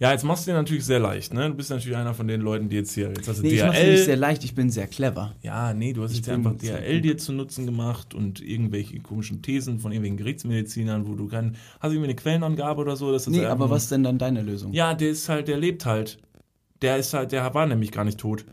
[0.00, 1.48] Ja, jetzt machst du dir natürlich sehr leicht, ne?
[1.48, 3.64] Du bist natürlich einer von den Leuten, die jetzt hier, jetzt hast du Nee, ich
[3.64, 5.34] mach's nicht sehr leicht, ich bin sehr clever.
[5.42, 9.42] Ja, nee, du hast Ich jetzt einfach DHL dir zu Nutzen gemacht und irgendwelche komischen
[9.42, 13.10] Thesen von irgendwelchen Gerichtsmedizinern, wo du kein, hast du irgendwie eine Quellenangabe oder so?
[13.10, 14.72] Dass das Nee, aber was ist denn dann deine Lösung?
[14.72, 16.18] Ja, der ist halt, der lebt halt.
[16.80, 18.44] Der ist halt, der war nämlich gar nicht tot.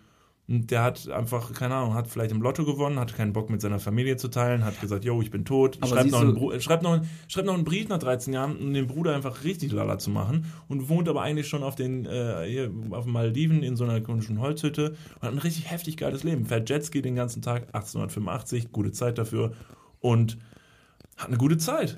[0.47, 3.61] Und der hat einfach, keine Ahnung, hat vielleicht im Lotto gewonnen, hat keinen Bock mit
[3.61, 5.79] seiner Familie zu teilen, hat gesagt, yo, ich bin tot.
[5.89, 8.71] Schreibt noch, einen äh, schreibt, noch, einen- schreibt noch einen Brief nach 13 Jahren, um
[8.71, 10.45] den Bruder einfach richtig lala zu machen.
[10.67, 14.01] Und wohnt aber eigentlich schon auf den, äh, hier, auf den Maldiven in so einer
[14.01, 16.45] komischen Holzhütte und hat ein richtig heftig geiles Leben.
[16.45, 19.53] Fährt Jetski den ganzen Tag, 1885, gute Zeit dafür.
[19.99, 20.37] Und
[21.17, 21.97] hat eine gute Zeit.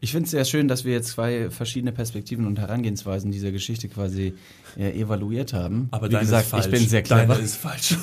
[0.00, 3.88] Ich finde es sehr schön, dass wir jetzt zwei verschiedene Perspektiven und Herangehensweisen dieser Geschichte
[3.88, 4.34] quasi
[4.76, 5.88] äh, evaluiert haben.
[5.90, 6.66] Aber Wie gesagt, ist falsch.
[6.66, 7.34] ich bin sehr clever.
[7.34, 7.96] Deine ist falsch.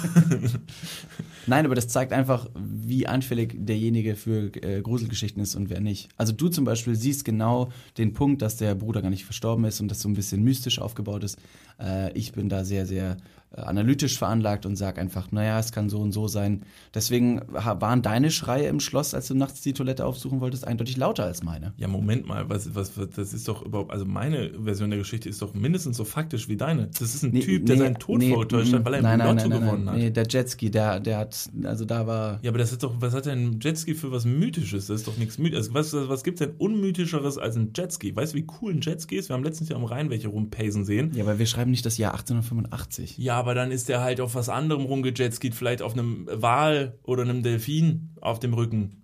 [1.47, 6.09] Nein, aber das zeigt einfach, wie anfällig derjenige für äh, Gruselgeschichten ist und wer nicht.
[6.17, 9.81] Also du zum Beispiel siehst genau den Punkt, dass der Bruder gar nicht verstorben ist
[9.81, 11.39] und das so ein bisschen mystisch aufgebaut ist.
[11.79, 13.17] Äh, ich bin da sehr, sehr
[13.51, 16.61] analytisch veranlagt und sage einfach, naja, es kann so und so sein.
[16.93, 21.23] Deswegen waren deine Schreie im Schloss, als du nachts die Toilette aufsuchen wolltest, eindeutig lauter
[21.23, 21.73] als meine.
[21.77, 25.29] Ja, Moment mal, was, was, was, das ist doch überhaupt, also meine Version der Geschichte
[25.29, 26.87] ist doch mindestens so faktisch wie deine.
[26.87, 29.03] Das ist ein Nee, Typ, der nee, seinen Tod nee, vorgetäuscht hat, weil er im
[29.03, 29.95] nein, nein, Lotto nein, nein, gewonnen nein.
[29.95, 30.01] hat.
[30.01, 32.39] Nee, der Jetski, der, der hat, also da war.
[32.41, 34.87] Ja, aber das ist doch, was hat denn ein Jetski für was Mythisches?
[34.87, 35.73] Das ist doch nichts Mythisches.
[35.73, 38.15] Was, was gibt's denn Unmythischeres als ein Jetski?
[38.15, 39.29] Weißt du, wie cool ein Jetski ist?
[39.29, 41.11] Wir haben letztens ja am Rhein welche rumpacen sehen.
[41.15, 43.17] Ja, aber wir schreiben nicht das Jahr 1885.
[43.17, 47.23] Ja, aber dann ist der halt auf was anderem rumgejetskied, vielleicht auf einem Wal oder
[47.23, 49.03] einem Delfin auf dem Rücken.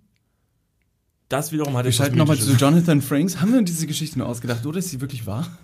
[1.28, 2.52] Das wiederum hat Wir schalten nochmal zu.
[2.52, 3.40] Jonathan Franks.
[3.40, 5.58] Haben wir diese Geschichte nur ausgedacht oder ist sie wirklich wahr?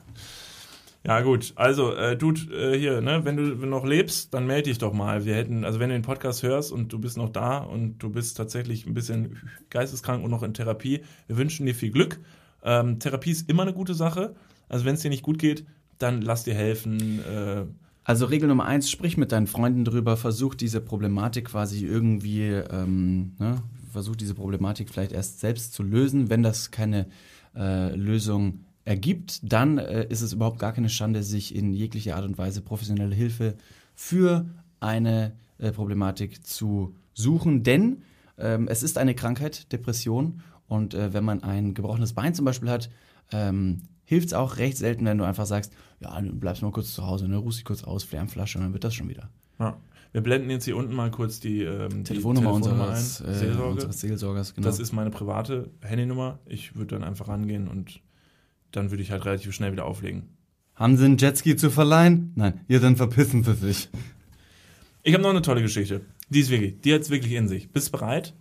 [1.05, 1.53] Ja, gut.
[1.57, 4.79] Also, äh, Dude, äh, hier, ne, wenn du wenn du noch lebst, dann melde dich
[4.79, 5.25] doch mal.
[5.25, 8.11] Wir hätten, also wenn du den Podcast hörst und du bist noch da und du
[8.11, 9.37] bist tatsächlich ein bisschen
[9.71, 12.21] geisteskrank und noch in Therapie, wir wünschen dir viel Glück.
[12.65, 14.35] Ähm, Therapie ist immer eine gute Sache.
[14.69, 15.67] Also, wenn es dir nicht gut geht,
[15.99, 17.21] dann lass dir helfen.
[17.25, 17.65] Äh,
[18.05, 23.33] Also Regel Nummer eins, sprich mit deinen Freunden drüber, versuch diese Problematik quasi irgendwie, ähm,
[23.39, 26.29] ne, versuch diese Problematik vielleicht erst selbst zu lösen.
[26.29, 27.07] Wenn das keine
[27.55, 32.25] äh, Lösung ergibt, dann äh, ist es überhaupt gar keine Schande, sich in jeglicher Art
[32.25, 33.55] und Weise professionelle Hilfe
[33.95, 34.47] für
[34.81, 37.63] eine äh, Problematik zu suchen.
[37.63, 38.03] Denn
[38.37, 40.41] ähm, es ist eine Krankheit, Depression.
[40.67, 42.91] Und äh, wenn man ein gebrochenes Bein zum Beispiel hat,
[43.31, 43.83] ähm,
[44.13, 47.07] hilft es auch recht selten, wenn du einfach sagst, ja, du bleibst mal kurz zu
[47.07, 49.31] Hause, ne, ruhst dich kurz aus, Flammflasche und dann wird das schon wieder.
[49.59, 49.77] ja.
[50.13, 53.29] Wir blenden jetzt hier unten mal kurz die, ähm, Telefonnummer, die unseres, ein.
[53.29, 53.73] äh, Seelsorge.
[53.73, 54.67] unseres Seelsorgers, genau.
[54.67, 56.39] Das ist meine private Handynummer.
[56.45, 58.03] Ich würde dann einfach rangehen und
[58.73, 60.25] dann würde ich halt relativ schnell wieder auflegen.
[60.75, 62.33] Haben Sie einen Jetski zu verleihen?
[62.35, 63.89] Nein, ja, dann verpissen Sie sich.
[65.03, 66.03] Ich habe noch eine tolle Geschichte.
[66.29, 67.71] Die ist wirklich, die hat's wirklich in sich.
[67.71, 68.35] Bist du bereit?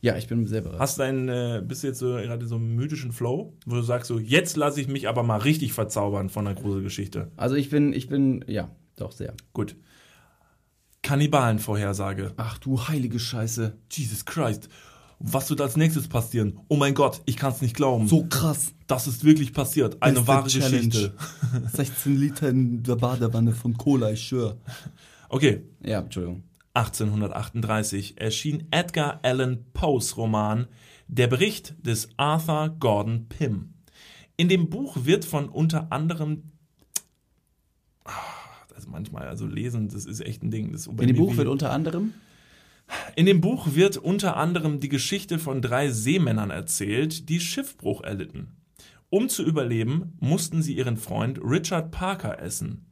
[0.00, 0.78] Ja, ich bin sehr bereit.
[0.78, 3.82] Hast du einen, äh, bist du jetzt so gerade so im mythischen Flow, wo du
[3.82, 7.32] sagst so, jetzt lasse ich mich aber mal richtig verzaubern von einer Gruselgeschichte.
[7.36, 9.34] Also ich bin, ich bin, ja, doch sehr.
[9.52, 9.74] Gut.
[11.02, 12.32] Kannibalenvorhersage.
[12.36, 13.76] Ach du heilige Scheiße.
[13.90, 14.68] Jesus Christ.
[15.20, 16.60] Was wird als nächstes passieren?
[16.68, 18.06] Oh mein Gott, ich kann es nicht glauben.
[18.06, 18.72] So krass.
[18.86, 20.00] Das ist wirklich passiert.
[20.00, 20.88] Eine Beste wahre Challenge.
[20.88, 21.12] Geschichte.
[21.72, 24.58] 16 Liter in der Badewanne von Cola, ich schwör.
[25.28, 26.44] Okay, Ja, Entschuldigung.
[26.78, 30.68] 1838 erschien Edgar Allan Poes Roman
[31.08, 33.74] Der Bericht des Arthur Gordon Pym.
[34.36, 36.52] In dem Buch wird von unter anderem
[38.04, 38.12] Ah,
[38.76, 40.72] also manchmal also lesen, das ist echt ein Ding.
[40.72, 42.14] In dem Buch wird unter anderem
[43.16, 48.56] in dem Buch wird unter anderem die Geschichte von drei Seemännern erzählt, die Schiffbruch erlitten.
[49.10, 52.86] Um zu überleben, mussten sie ihren Freund Richard Parker essen.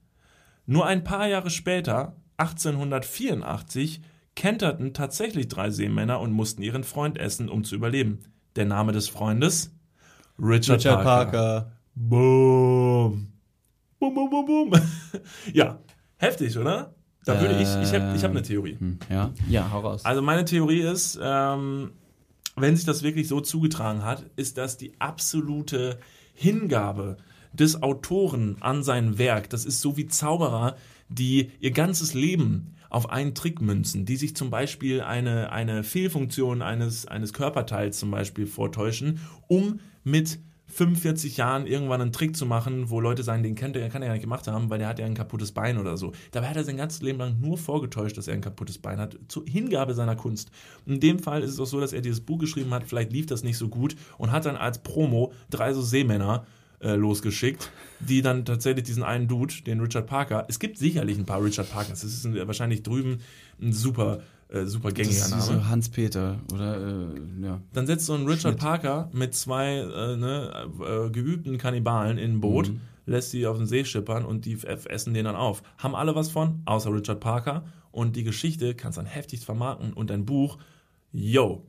[0.67, 4.03] Nur ein paar Jahre später, 1884,
[4.35, 8.21] kenterten tatsächlich drei Seemänner und mussten ihren Freund essen, um zu überleben.
[8.57, 9.73] Der Name des Freundes?
[10.39, 11.31] Richard, Richard Parker.
[11.31, 11.73] Parker.
[11.95, 13.33] Boom.
[13.99, 14.73] Boom, boom, boom, boom.
[15.53, 15.79] ja,
[16.19, 16.95] heftig, oder?
[17.25, 18.77] Da würde ich, ich habe ich hab eine Theorie.
[18.79, 20.05] Hm, ja, ja, hau raus.
[20.05, 21.91] Also meine Theorie ist, ähm,
[22.55, 25.99] wenn sich das wirklich so zugetragen hat, ist das die absolute
[26.35, 27.17] Hingabe
[27.53, 29.51] des Autoren an sein Werk.
[29.51, 30.77] Das ist so wie Zauberer,
[31.09, 36.63] die ihr ganzes Leben auf einen Trick münzen, die sich zum Beispiel eine, eine Fehlfunktion
[36.63, 40.39] eines, eines Körperteils zum Beispiel vortäuschen, um mit
[40.69, 44.09] 45 Jahren irgendwann einen Trick zu machen, wo Leute sagen, den kennt er, kann er
[44.09, 46.13] ja nicht gemacht haben, weil der hat ja ein kaputtes Bein oder so.
[46.33, 49.17] Dabei hat er sein ganzes Leben lang nur vorgetäuscht, dass er ein kaputtes Bein hat,
[49.29, 50.51] zur Hingabe seiner Kunst.
[50.85, 53.27] In dem Fall ist es auch so, dass er dieses Buch geschrieben hat, vielleicht lief
[53.27, 56.47] das nicht so gut und hat dann als Promo drei so Seemänner
[56.81, 57.71] äh, losgeschickt,
[58.01, 61.71] die dann tatsächlich diesen einen Dude, den Richard Parker, es gibt sicherlich ein paar Richard
[61.71, 63.19] Parkers, das ist ein, wahrscheinlich drüben
[63.61, 65.43] ein super, äh, super das gängiger ist Name.
[65.43, 67.61] so Hans-Peter oder äh, ja.
[67.73, 72.41] Dann setzt so ein Richard Parker mit zwei äh, ne, äh, geübten Kannibalen in ein
[72.41, 72.81] Boot, Mhm.
[73.07, 75.63] lässt sie auf den See schippern und die essen den dann auf.
[75.79, 77.65] Haben alle was von, außer Richard Parker.
[77.91, 80.59] Und die Geschichte kannst dann heftig vermarkten und ein Buch,
[81.13, 81.63] yo.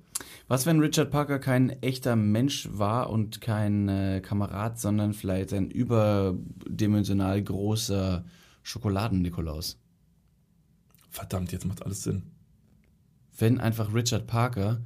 [0.47, 5.69] Was, wenn Richard Parker kein echter Mensch war und kein äh, Kamerad, sondern vielleicht ein
[5.69, 8.23] überdimensional großer
[8.63, 9.77] Schokoladen-Nikolaus?
[11.09, 12.23] Verdammt, jetzt macht alles Sinn.
[13.37, 14.81] Wenn einfach Richard Parker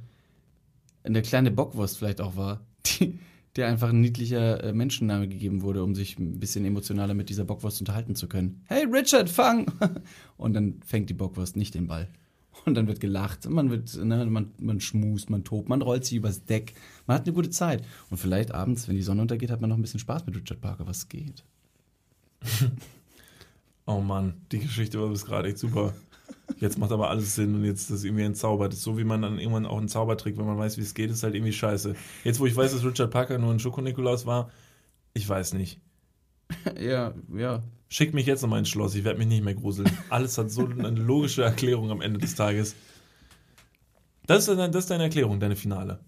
[1.04, 3.18] eine kleine Bockwurst vielleicht auch war, die,
[3.56, 7.44] der einfach ein niedlicher äh, Menschenname gegeben wurde, um sich ein bisschen emotionaler mit dieser
[7.44, 8.62] Bockwurst unterhalten zu können.
[8.66, 9.70] Hey Richard, fang!
[10.36, 12.08] Und dann fängt die Bockwurst nicht den Ball.
[12.64, 16.18] Und dann wird gelacht, man wird, ne, man, man schmust, man tobt, man rollt sich
[16.18, 16.74] übers Deck,
[17.06, 17.84] man hat eine gute Zeit.
[18.10, 20.60] Und vielleicht abends, wenn die Sonne untergeht, hat man noch ein bisschen Spaß mit Richard
[20.60, 21.44] Parker, was geht.
[23.86, 25.92] oh Mann, die Geschichte war bis gerade echt super.
[26.58, 28.72] Jetzt macht aber alles Sinn und jetzt ist das irgendwie entzaubert.
[28.72, 30.94] Das ist so, wie man dann irgendwann auch einen Zaubertrick, wenn man weiß, wie es
[30.94, 31.94] geht, ist halt irgendwie scheiße.
[32.24, 34.50] Jetzt, wo ich weiß, dass Richard Parker nur ein Schoko-Nikolaus war,
[35.14, 35.80] ich weiß nicht.
[36.80, 37.62] ja, ja.
[37.92, 39.86] Schick mich jetzt nochmal ins Schloss, ich werde mich nicht mehr gruseln.
[40.08, 42.74] Alles hat so eine logische Erklärung am Ende des Tages.
[44.26, 46.00] Das ist, das ist deine Erklärung, deine Finale.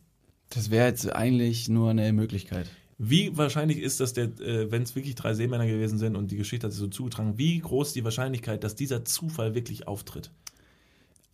[0.49, 2.71] Das wäre jetzt eigentlich nur eine Möglichkeit.
[2.97, 6.69] Wie wahrscheinlich ist das, äh, wenn es wirklich drei Seemänner gewesen sind und die Geschichte
[6.69, 10.31] hat sich so zugetragen, wie groß die Wahrscheinlichkeit, dass dieser Zufall wirklich auftritt?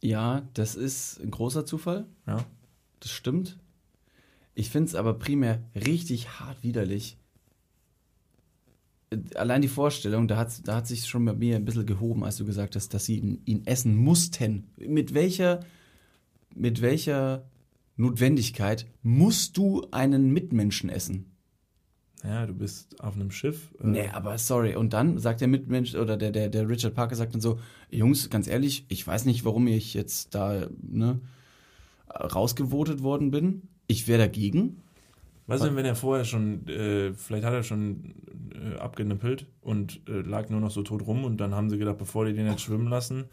[0.01, 2.07] Ja, das ist ein großer Zufall.
[2.26, 2.44] Ja.
[2.98, 3.57] Das stimmt.
[4.57, 7.19] Ich finde es aber primär richtig hart widerlich.
[9.34, 12.36] Allein die Vorstellung, da hat, da hat sich schon bei mir ein bisschen gehoben, als
[12.36, 14.68] du gesagt hast, dass sie ihn, ihn essen mussten.
[14.76, 15.61] Mit welcher,
[16.54, 17.44] mit welcher
[17.96, 21.30] Notwendigkeit musst du einen Mitmenschen essen?
[22.24, 23.74] ja, du bist auf einem Schiff.
[23.80, 24.76] Äh nee, aber sorry.
[24.76, 27.58] Und dann sagt der Mitmensch oder der, der, der Richard Parker sagt dann so,
[27.90, 31.20] Jungs, ganz ehrlich, ich weiß nicht, warum ich jetzt da ne,
[32.08, 33.62] rausgevotet worden bin.
[33.86, 34.82] Ich wäre dagegen.
[35.51, 38.14] Was denn, wenn er vorher schon, äh, vielleicht hat er schon
[38.55, 41.98] äh, abgenippelt und äh, lag nur noch so tot rum und dann haben sie gedacht,
[41.98, 43.24] bevor die den jetzt schwimmen lassen,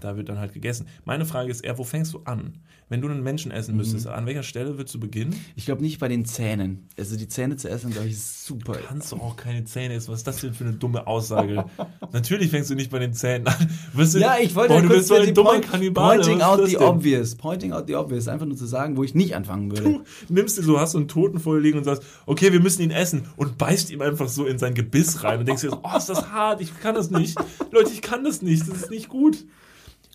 [0.00, 0.86] da wird dann halt gegessen.
[1.04, 2.58] Meine Frage ist eher, wo fängst du an?
[2.88, 4.12] Wenn du einen Menschen essen müsstest, mhm.
[4.12, 5.34] an welcher Stelle würdest du beginnen?
[5.56, 6.86] Ich glaube nicht bei den Zähnen.
[6.96, 8.74] Also die Zähne zu essen, glaube ich, ist super.
[8.74, 10.12] Du kannst doch auch keine Zähne essen.
[10.12, 11.64] Was ist das denn für eine dumme Aussage?
[12.12, 13.70] Natürlich fängst du nicht bei den Zähnen an.
[13.92, 16.20] Du, ja, ich wollte boah, du bist so ein dummer point, Kannibale.
[16.20, 16.82] Pointing out the denn?
[16.82, 17.34] obvious.
[17.34, 18.28] Pointing out the obvious.
[18.28, 20.04] Einfach nur zu sagen, wo ich nicht anfangen würde.
[20.28, 22.60] Du nimmst dir so, hast so einen Toten vor dir liegen und sagst, okay, wir
[22.60, 25.72] müssen ihn essen und beißt ihm einfach so in sein Gebiss rein und denkst dir,
[25.72, 27.36] oh, ist das hart, ich kann das nicht.
[27.72, 29.44] Leute, ich kann das nicht, das ist nicht gut.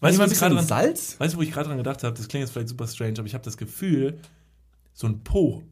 [0.01, 1.19] Weißt du, was ich gerade dran, Salz?
[1.19, 2.17] Weißt du, wo ich gerade dran gedacht habe?
[2.17, 4.19] Das klingt jetzt vielleicht super strange, aber ich habe das Gefühl,
[4.93, 5.63] so ein Po,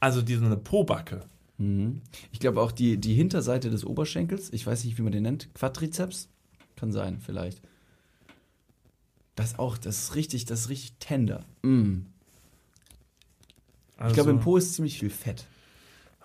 [0.00, 1.24] also diese eine Po-Backe.
[1.58, 2.02] Mhm.
[2.32, 5.54] Ich glaube auch die, die Hinterseite des Oberschenkels, ich weiß nicht, wie man den nennt,
[5.54, 6.28] Quadrizeps,
[6.76, 7.62] kann sein, vielleicht.
[9.36, 11.44] Das auch, das ist richtig, das ist richtig tender.
[11.62, 12.06] Mm.
[13.96, 15.46] Also, ich glaube, im Po ist ziemlich viel Fett.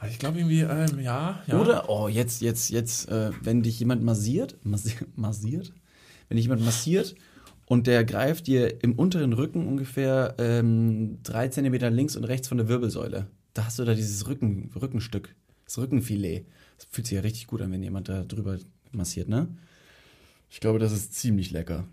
[0.07, 1.59] Ich glaube irgendwie, ähm, ja, ja.
[1.59, 5.73] Oder, oh, jetzt, jetzt, jetzt, äh, wenn dich jemand massiert, massiert,
[6.29, 7.15] wenn jemand massiert
[7.65, 12.57] und der greift dir im unteren Rücken ungefähr ähm, drei Zentimeter links und rechts von
[12.57, 13.27] der Wirbelsäule.
[13.53, 16.45] Da hast du da dieses Rücken, Rückenstück, das Rückenfilet.
[16.77, 18.57] Das fühlt sich ja richtig gut an, wenn jemand da drüber
[18.91, 19.49] massiert, ne?
[20.49, 21.85] Ich glaube, das ist ziemlich lecker.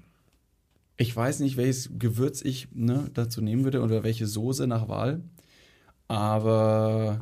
[0.97, 5.21] Ich weiß nicht, welches Gewürz ich ne, dazu nehmen würde oder welche Soße nach Wahl.
[6.09, 7.21] Aber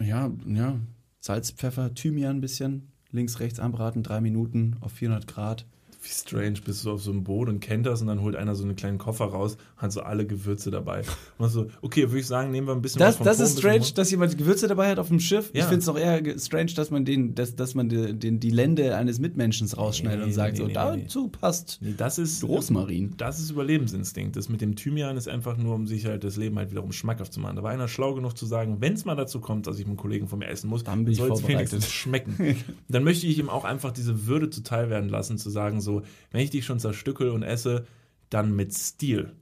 [0.00, 0.78] ja, ja,
[1.20, 5.66] Salz, Pfeffer, Thymian ein bisschen links, rechts anbraten, drei Minuten auf 400 Grad.
[6.00, 8.54] Wie strange, bist du auf so einem Boot und kennt das und dann holt einer
[8.54, 11.02] so einen kleinen Koffer raus, hat so alle Gewürze dabei.
[11.38, 13.86] Und so, okay, würde ich sagen, nehmen wir ein bisschen das, was Das ist strange,
[13.94, 15.50] dass jemand Gewürze dabei hat auf dem Schiff.
[15.52, 15.62] Ja.
[15.62, 18.50] Ich finde es noch eher strange, dass man den, dass, dass man den, den, die
[18.50, 22.44] Lände eines Mitmenschens rausschneidet nee, und sagt, nee, nee, so, dazu passt nee, das ist,
[22.44, 23.14] Rosmarin.
[23.16, 24.36] Das ist Überlebensinstinkt.
[24.36, 27.32] Das mit dem Thymian ist einfach nur, um sich halt das Leben halt wiederum schmackhaft
[27.32, 27.56] zu machen.
[27.56, 29.88] Da war einer schlau genug zu sagen, wenn es mal dazu kommt, dass ich mit
[29.88, 32.56] einem Kollegen von mir essen muss, dann soll es wenigstens schmecken.
[32.88, 35.87] dann möchte ich ihm auch einfach diese Würde zuteil werden lassen, zu sagen, so,
[36.30, 37.86] wenn ich dich schon zerstückel und esse,
[38.30, 39.32] dann mit Stil.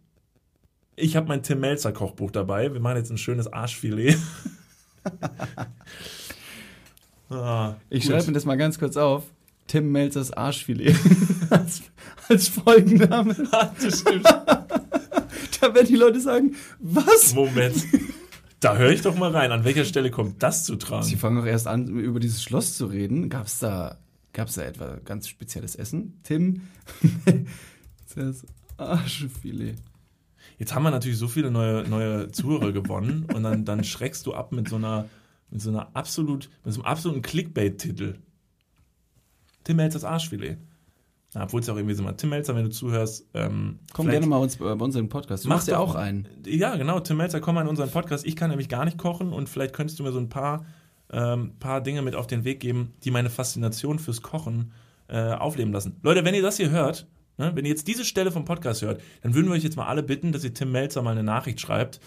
[0.97, 2.72] Ich habe mein Tim Melzer Kochbuch dabei.
[2.72, 4.16] Wir machen jetzt ein schönes Arschfilet.
[7.30, 9.24] ah, ich schreibe mir das mal ganz kurz auf.
[9.66, 10.97] Tim Melzers Arschfilet.
[11.51, 11.82] als,
[12.28, 13.34] als Folgenname.
[13.80, 14.24] das stimmt.
[14.24, 17.34] da werden die Leute sagen, was?
[17.34, 17.76] Moment.
[18.61, 19.53] Da höre ich doch mal rein.
[19.53, 21.03] An welcher Stelle kommt das zu tragen?
[21.03, 23.28] Sie fangen auch erst an, über dieses Schloss zu reden.
[23.28, 23.99] Gab es da
[24.37, 26.20] Gab es da etwa ganz spezielles Essen?
[26.22, 26.61] Tim,
[28.14, 28.45] das
[28.76, 29.76] Arschfilet.
[30.59, 34.34] Jetzt haben wir natürlich so viele neue, neue Zuhörer gewonnen und dann, dann schreckst du
[34.34, 35.09] ab mit so einer,
[35.49, 38.16] mit so einer absolut, mit so einem absoluten Clickbait-Titel.
[39.64, 40.59] Tim Melzers Arschfilet.
[41.34, 44.09] Ja, obwohl es ja auch irgendwie so mal, Tim Melzer, wenn du zuhörst, ähm, Komm
[44.09, 45.47] gerne mal uns, äh, bei unseren Podcast.
[45.47, 46.28] Du machst ja auch einen.
[46.45, 48.26] Ja, genau, Tim Melzer, komm mal in unseren Podcast.
[48.26, 50.66] Ich kann nämlich gar nicht kochen und vielleicht könntest du mir so ein paar
[51.12, 54.72] ähm, paar Dinge mit auf den Weg geben, die meine Faszination fürs Kochen
[55.09, 55.96] äh, aufleben lassen.
[56.02, 57.07] Leute, wenn ihr das hier hört,
[57.38, 59.86] ne, wenn ihr jetzt diese Stelle vom Podcast hört, dann würden wir euch jetzt mal
[59.86, 62.00] alle bitten, dass ihr Tim Melzer mal eine Nachricht schreibt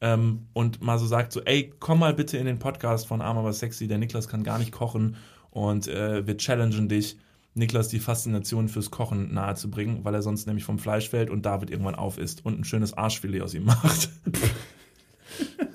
[0.00, 3.38] ähm, und mal so sagt so, ey, komm mal bitte in den Podcast von Arm
[3.38, 5.16] aber sexy, der Niklas kann gar nicht kochen
[5.50, 7.18] und äh, wir challengen dich,
[7.54, 11.70] Niklas die Faszination fürs Kochen nahezubringen, weil er sonst nämlich vom Fleisch fällt und David
[11.70, 14.10] irgendwann auf isst und ein schönes Arschfilet aus ihm macht.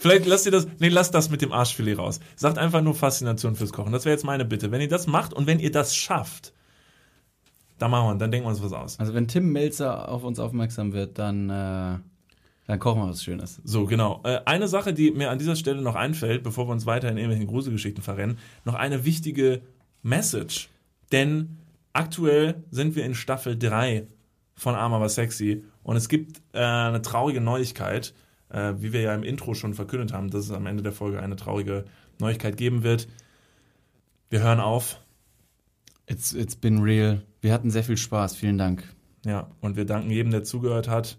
[0.00, 2.20] Vielleicht lasst ihr das, nee, lasst das mit dem Arschfilet raus.
[2.34, 3.92] Sagt einfach nur Faszination fürs Kochen.
[3.92, 4.70] Das wäre jetzt meine Bitte.
[4.70, 6.54] Wenn ihr das macht und wenn ihr das schafft,
[7.78, 8.98] dann machen wir, dann denken wir uns was aus.
[8.98, 11.98] Also wenn Tim Melzer auf uns aufmerksam wird, dann, äh,
[12.66, 13.60] dann kochen wir was Schönes.
[13.62, 14.22] So, genau.
[14.24, 17.18] Äh, eine Sache, die mir an dieser Stelle noch einfällt, bevor wir uns weiter in
[17.18, 19.60] irgendwelchen Gruselgeschichten verrennen, noch eine wichtige
[20.02, 20.70] Message.
[21.12, 21.58] Denn
[21.92, 24.06] aktuell sind wir in Staffel 3
[24.54, 28.14] von Arm aber sexy und es gibt äh, eine traurige Neuigkeit
[28.50, 31.20] äh, wie wir ja im Intro schon verkündet haben, dass es am Ende der Folge
[31.22, 31.84] eine traurige
[32.18, 33.08] Neuigkeit geben wird.
[34.28, 35.00] Wir hören auf.
[36.06, 37.22] It's, it's been real.
[37.40, 38.36] Wir hatten sehr viel Spaß.
[38.36, 38.84] Vielen Dank.
[39.24, 41.18] Ja, und wir danken jedem, der zugehört hat.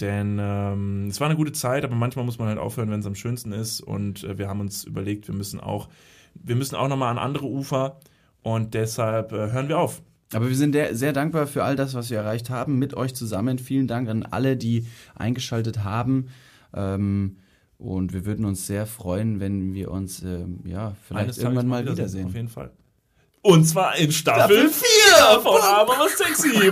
[0.00, 3.06] Denn ähm, es war eine gute Zeit, aber manchmal muss man halt aufhören, wenn es
[3.06, 3.80] am schönsten ist.
[3.80, 5.88] Und äh, wir haben uns überlegt, wir müssen auch,
[6.34, 8.00] wir müssen auch nochmal an andere Ufer.
[8.42, 10.02] Und deshalb äh, hören wir auf.
[10.32, 13.58] Aber wir sind sehr dankbar für all das, was wir erreicht haben, mit euch zusammen.
[13.58, 16.28] Vielen Dank an alle, die eingeschaltet haben.
[16.72, 17.38] Ähm,
[17.78, 22.26] und wir würden uns sehr freuen, wenn wir uns ähm, ja vielleicht irgendwann mal wiedersehen.
[22.26, 22.70] Auf jeden Fall.
[23.42, 26.70] Und zwar in Staffel 4 von Aber sexy.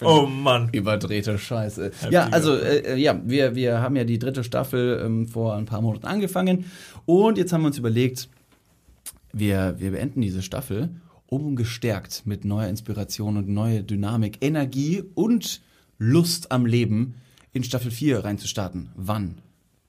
[0.00, 0.68] oh Mann.
[0.70, 1.90] Überdrehte Scheiße.
[2.10, 5.80] Ja, also äh, ja, wir, wir haben ja die dritte Staffel ähm, vor ein paar
[5.80, 6.70] Monaten angefangen
[7.04, 8.28] und jetzt haben wir uns überlegt,
[9.32, 10.90] wir, wir beenden diese Staffel
[11.30, 15.62] um gestärkt mit neuer Inspiration und neuer Dynamik, Energie und
[15.98, 17.14] Lust am Leben
[17.52, 18.90] in Staffel 4 reinzustarten.
[18.96, 19.38] Wann?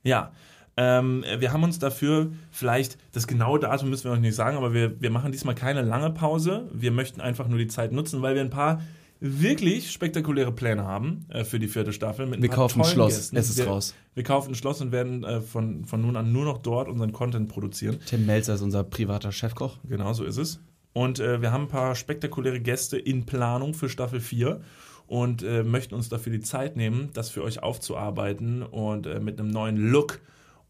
[0.03, 0.31] Ja,
[0.77, 4.73] ähm, wir haben uns dafür vielleicht, das genaue Datum müssen wir euch nicht sagen, aber
[4.73, 6.69] wir, wir machen diesmal keine lange Pause.
[6.73, 8.81] Wir möchten einfach nur die Zeit nutzen, weil wir ein paar
[9.19, 12.31] wirklich spektakuläre Pläne haben äh, für die vierte Staffel.
[12.41, 13.37] wir kaufen ein Schloss, Gästen.
[13.37, 13.93] es ist wir, raus.
[14.15, 17.11] Wir kaufen ein Schloss und werden äh, von, von nun an nur noch dort unseren
[17.11, 17.99] Content produzieren.
[18.05, 19.77] Tim Melzer ist unser privater Chefkoch.
[19.87, 20.59] Genau, so ist es.
[20.93, 24.61] Und äh, wir haben ein paar spektakuläre Gäste in Planung für Staffel 4
[25.07, 29.39] und äh, möchten uns dafür die Zeit nehmen, das für euch aufzuarbeiten und äh, mit
[29.39, 30.19] einem neuen Look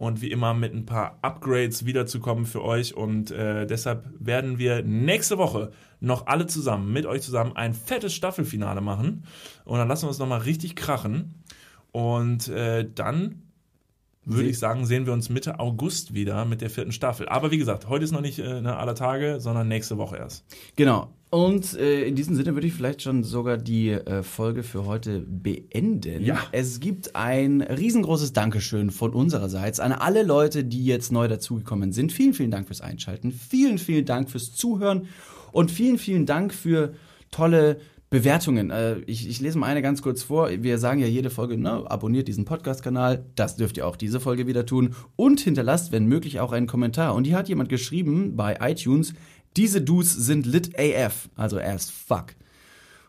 [0.01, 2.95] und wie immer mit ein paar Upgrades wiederzukommen für euch.
[2.95, 5.69] Und äh, deshalb werden wir nächste Woche
[5.99, 9.25] noch alle zusammen, mit euch zusammen, ein fettes Staffelfinale machen.
[9.63, 11.35] Und dann lassen wir uns nochmal richtig krachen.
[11.91, 13.43] Und äh, dann
[14.23, 17.27] würde ich sagen, sehen wir uns Mitte August wieder mit der vierten Staffel.
[17.27, 20.45] Aber wie gesagt, heute ist noch nicht äh, ne, aller Tage, sondern nächste Woche erst.
[20.75, 21.09] Genau.
[21.31, 25.21] Und äh, in diesem Sinne würde ich vielleicht schon sogar die äh, Folge für heute
[25.21, 26.23] beenden.
[26.23, 26.39] Ja.
[26.51, 32.11] Es gibt ein riesengroßes Dankeschön von unsererseits an alle Leute, die jetzt neu dazugekommen sind.
[32.11, 33.31] Vielen, vielen Dank fürs Einschalten.
[33.31, 35.07] Vielen, vielen Dank fürs Zuhören.
[35.51, 36.93] Und vielen, vielen Dank für
[37.31, 37.79] tolle
[38.11, 38.71] Bewertungen.
[38.71, 40.49] Äh, ich, ich lese mal eine ganz kurz vor.
[40.49, 43.25] Wir sagen ja jede Folge, ne, abonniert diesen Podcast-Kanal.
[43.35, 44.95] Das dürft ihr auch diese Folge wieder tun.
[45.15, 47.15] Und hinterlasst, wenn möglich, auch einen Kommentar.
[47.15, 49.13] Und hier hat jemand geschrieben bei iTunes,
[49.55, 52.35] diese Dudes sind lit AF, also as fuck.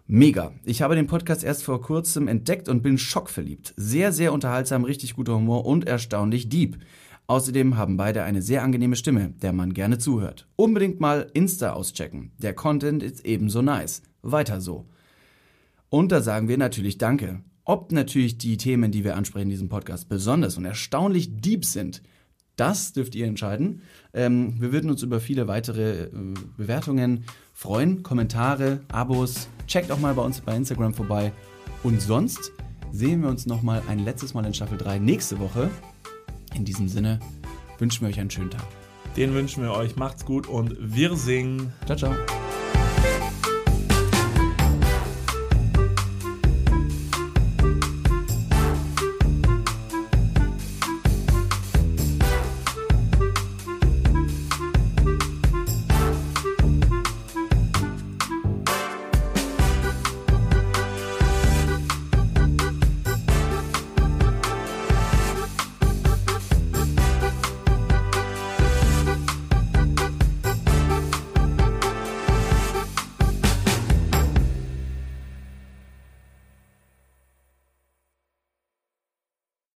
[0.06, 0.52] Mega.
[0.64, 3.74] Ich habe den Podcast erst vor kurzem entdeckt und bin schockverliebt.
[3.76, 6.78] Sehr, sehr unterhaltsam, richtig guter Humor und erstaunlich deep.
[7.26, 10.48] Außerdem haben beide eine sehr angenehme Stimme, der man gerne zuhört.
[10.54, 12.30] Unbedingt mal Insta auschecken.
[12.38, 14.02] Der Content ist ebenso nice.
[14.22, 14.86] Weiter so.
[15.92, 17.42] Und da sagen wir natürlich Danke.
[17.64, 22.02] Ob natürlich die Themen, die wir ansprechen in diesem Podcast, besonders und erstaunlich deep sind,
[22.56, 23.82] das dürft ihr entscheiden.
[24.14, 26.10] Ähm, wir würden uns über viele weitere äh,
[26.56, 29.48] Bewertungen freuen, Kommentare, Abos.
[29.66, 31.30] Checkt auch mal bei uns bei Instagram vorbei.
[31.82, 32.52] Und sonst
[32.90, 35.68] sehen wir uns noch mal ein letztes Mal in Staffel 3 nächste Woche.
[36.54, 37.20] In diesem Sinne
[37.78, 38.64] wünschen wir euch einen schönen Tag.
[39.18, 39.94] Den wünschen wir euch.
[39.96, 41.70] Macht's gut und wir singen.
[41.84, 42.14] Ciao, ciao.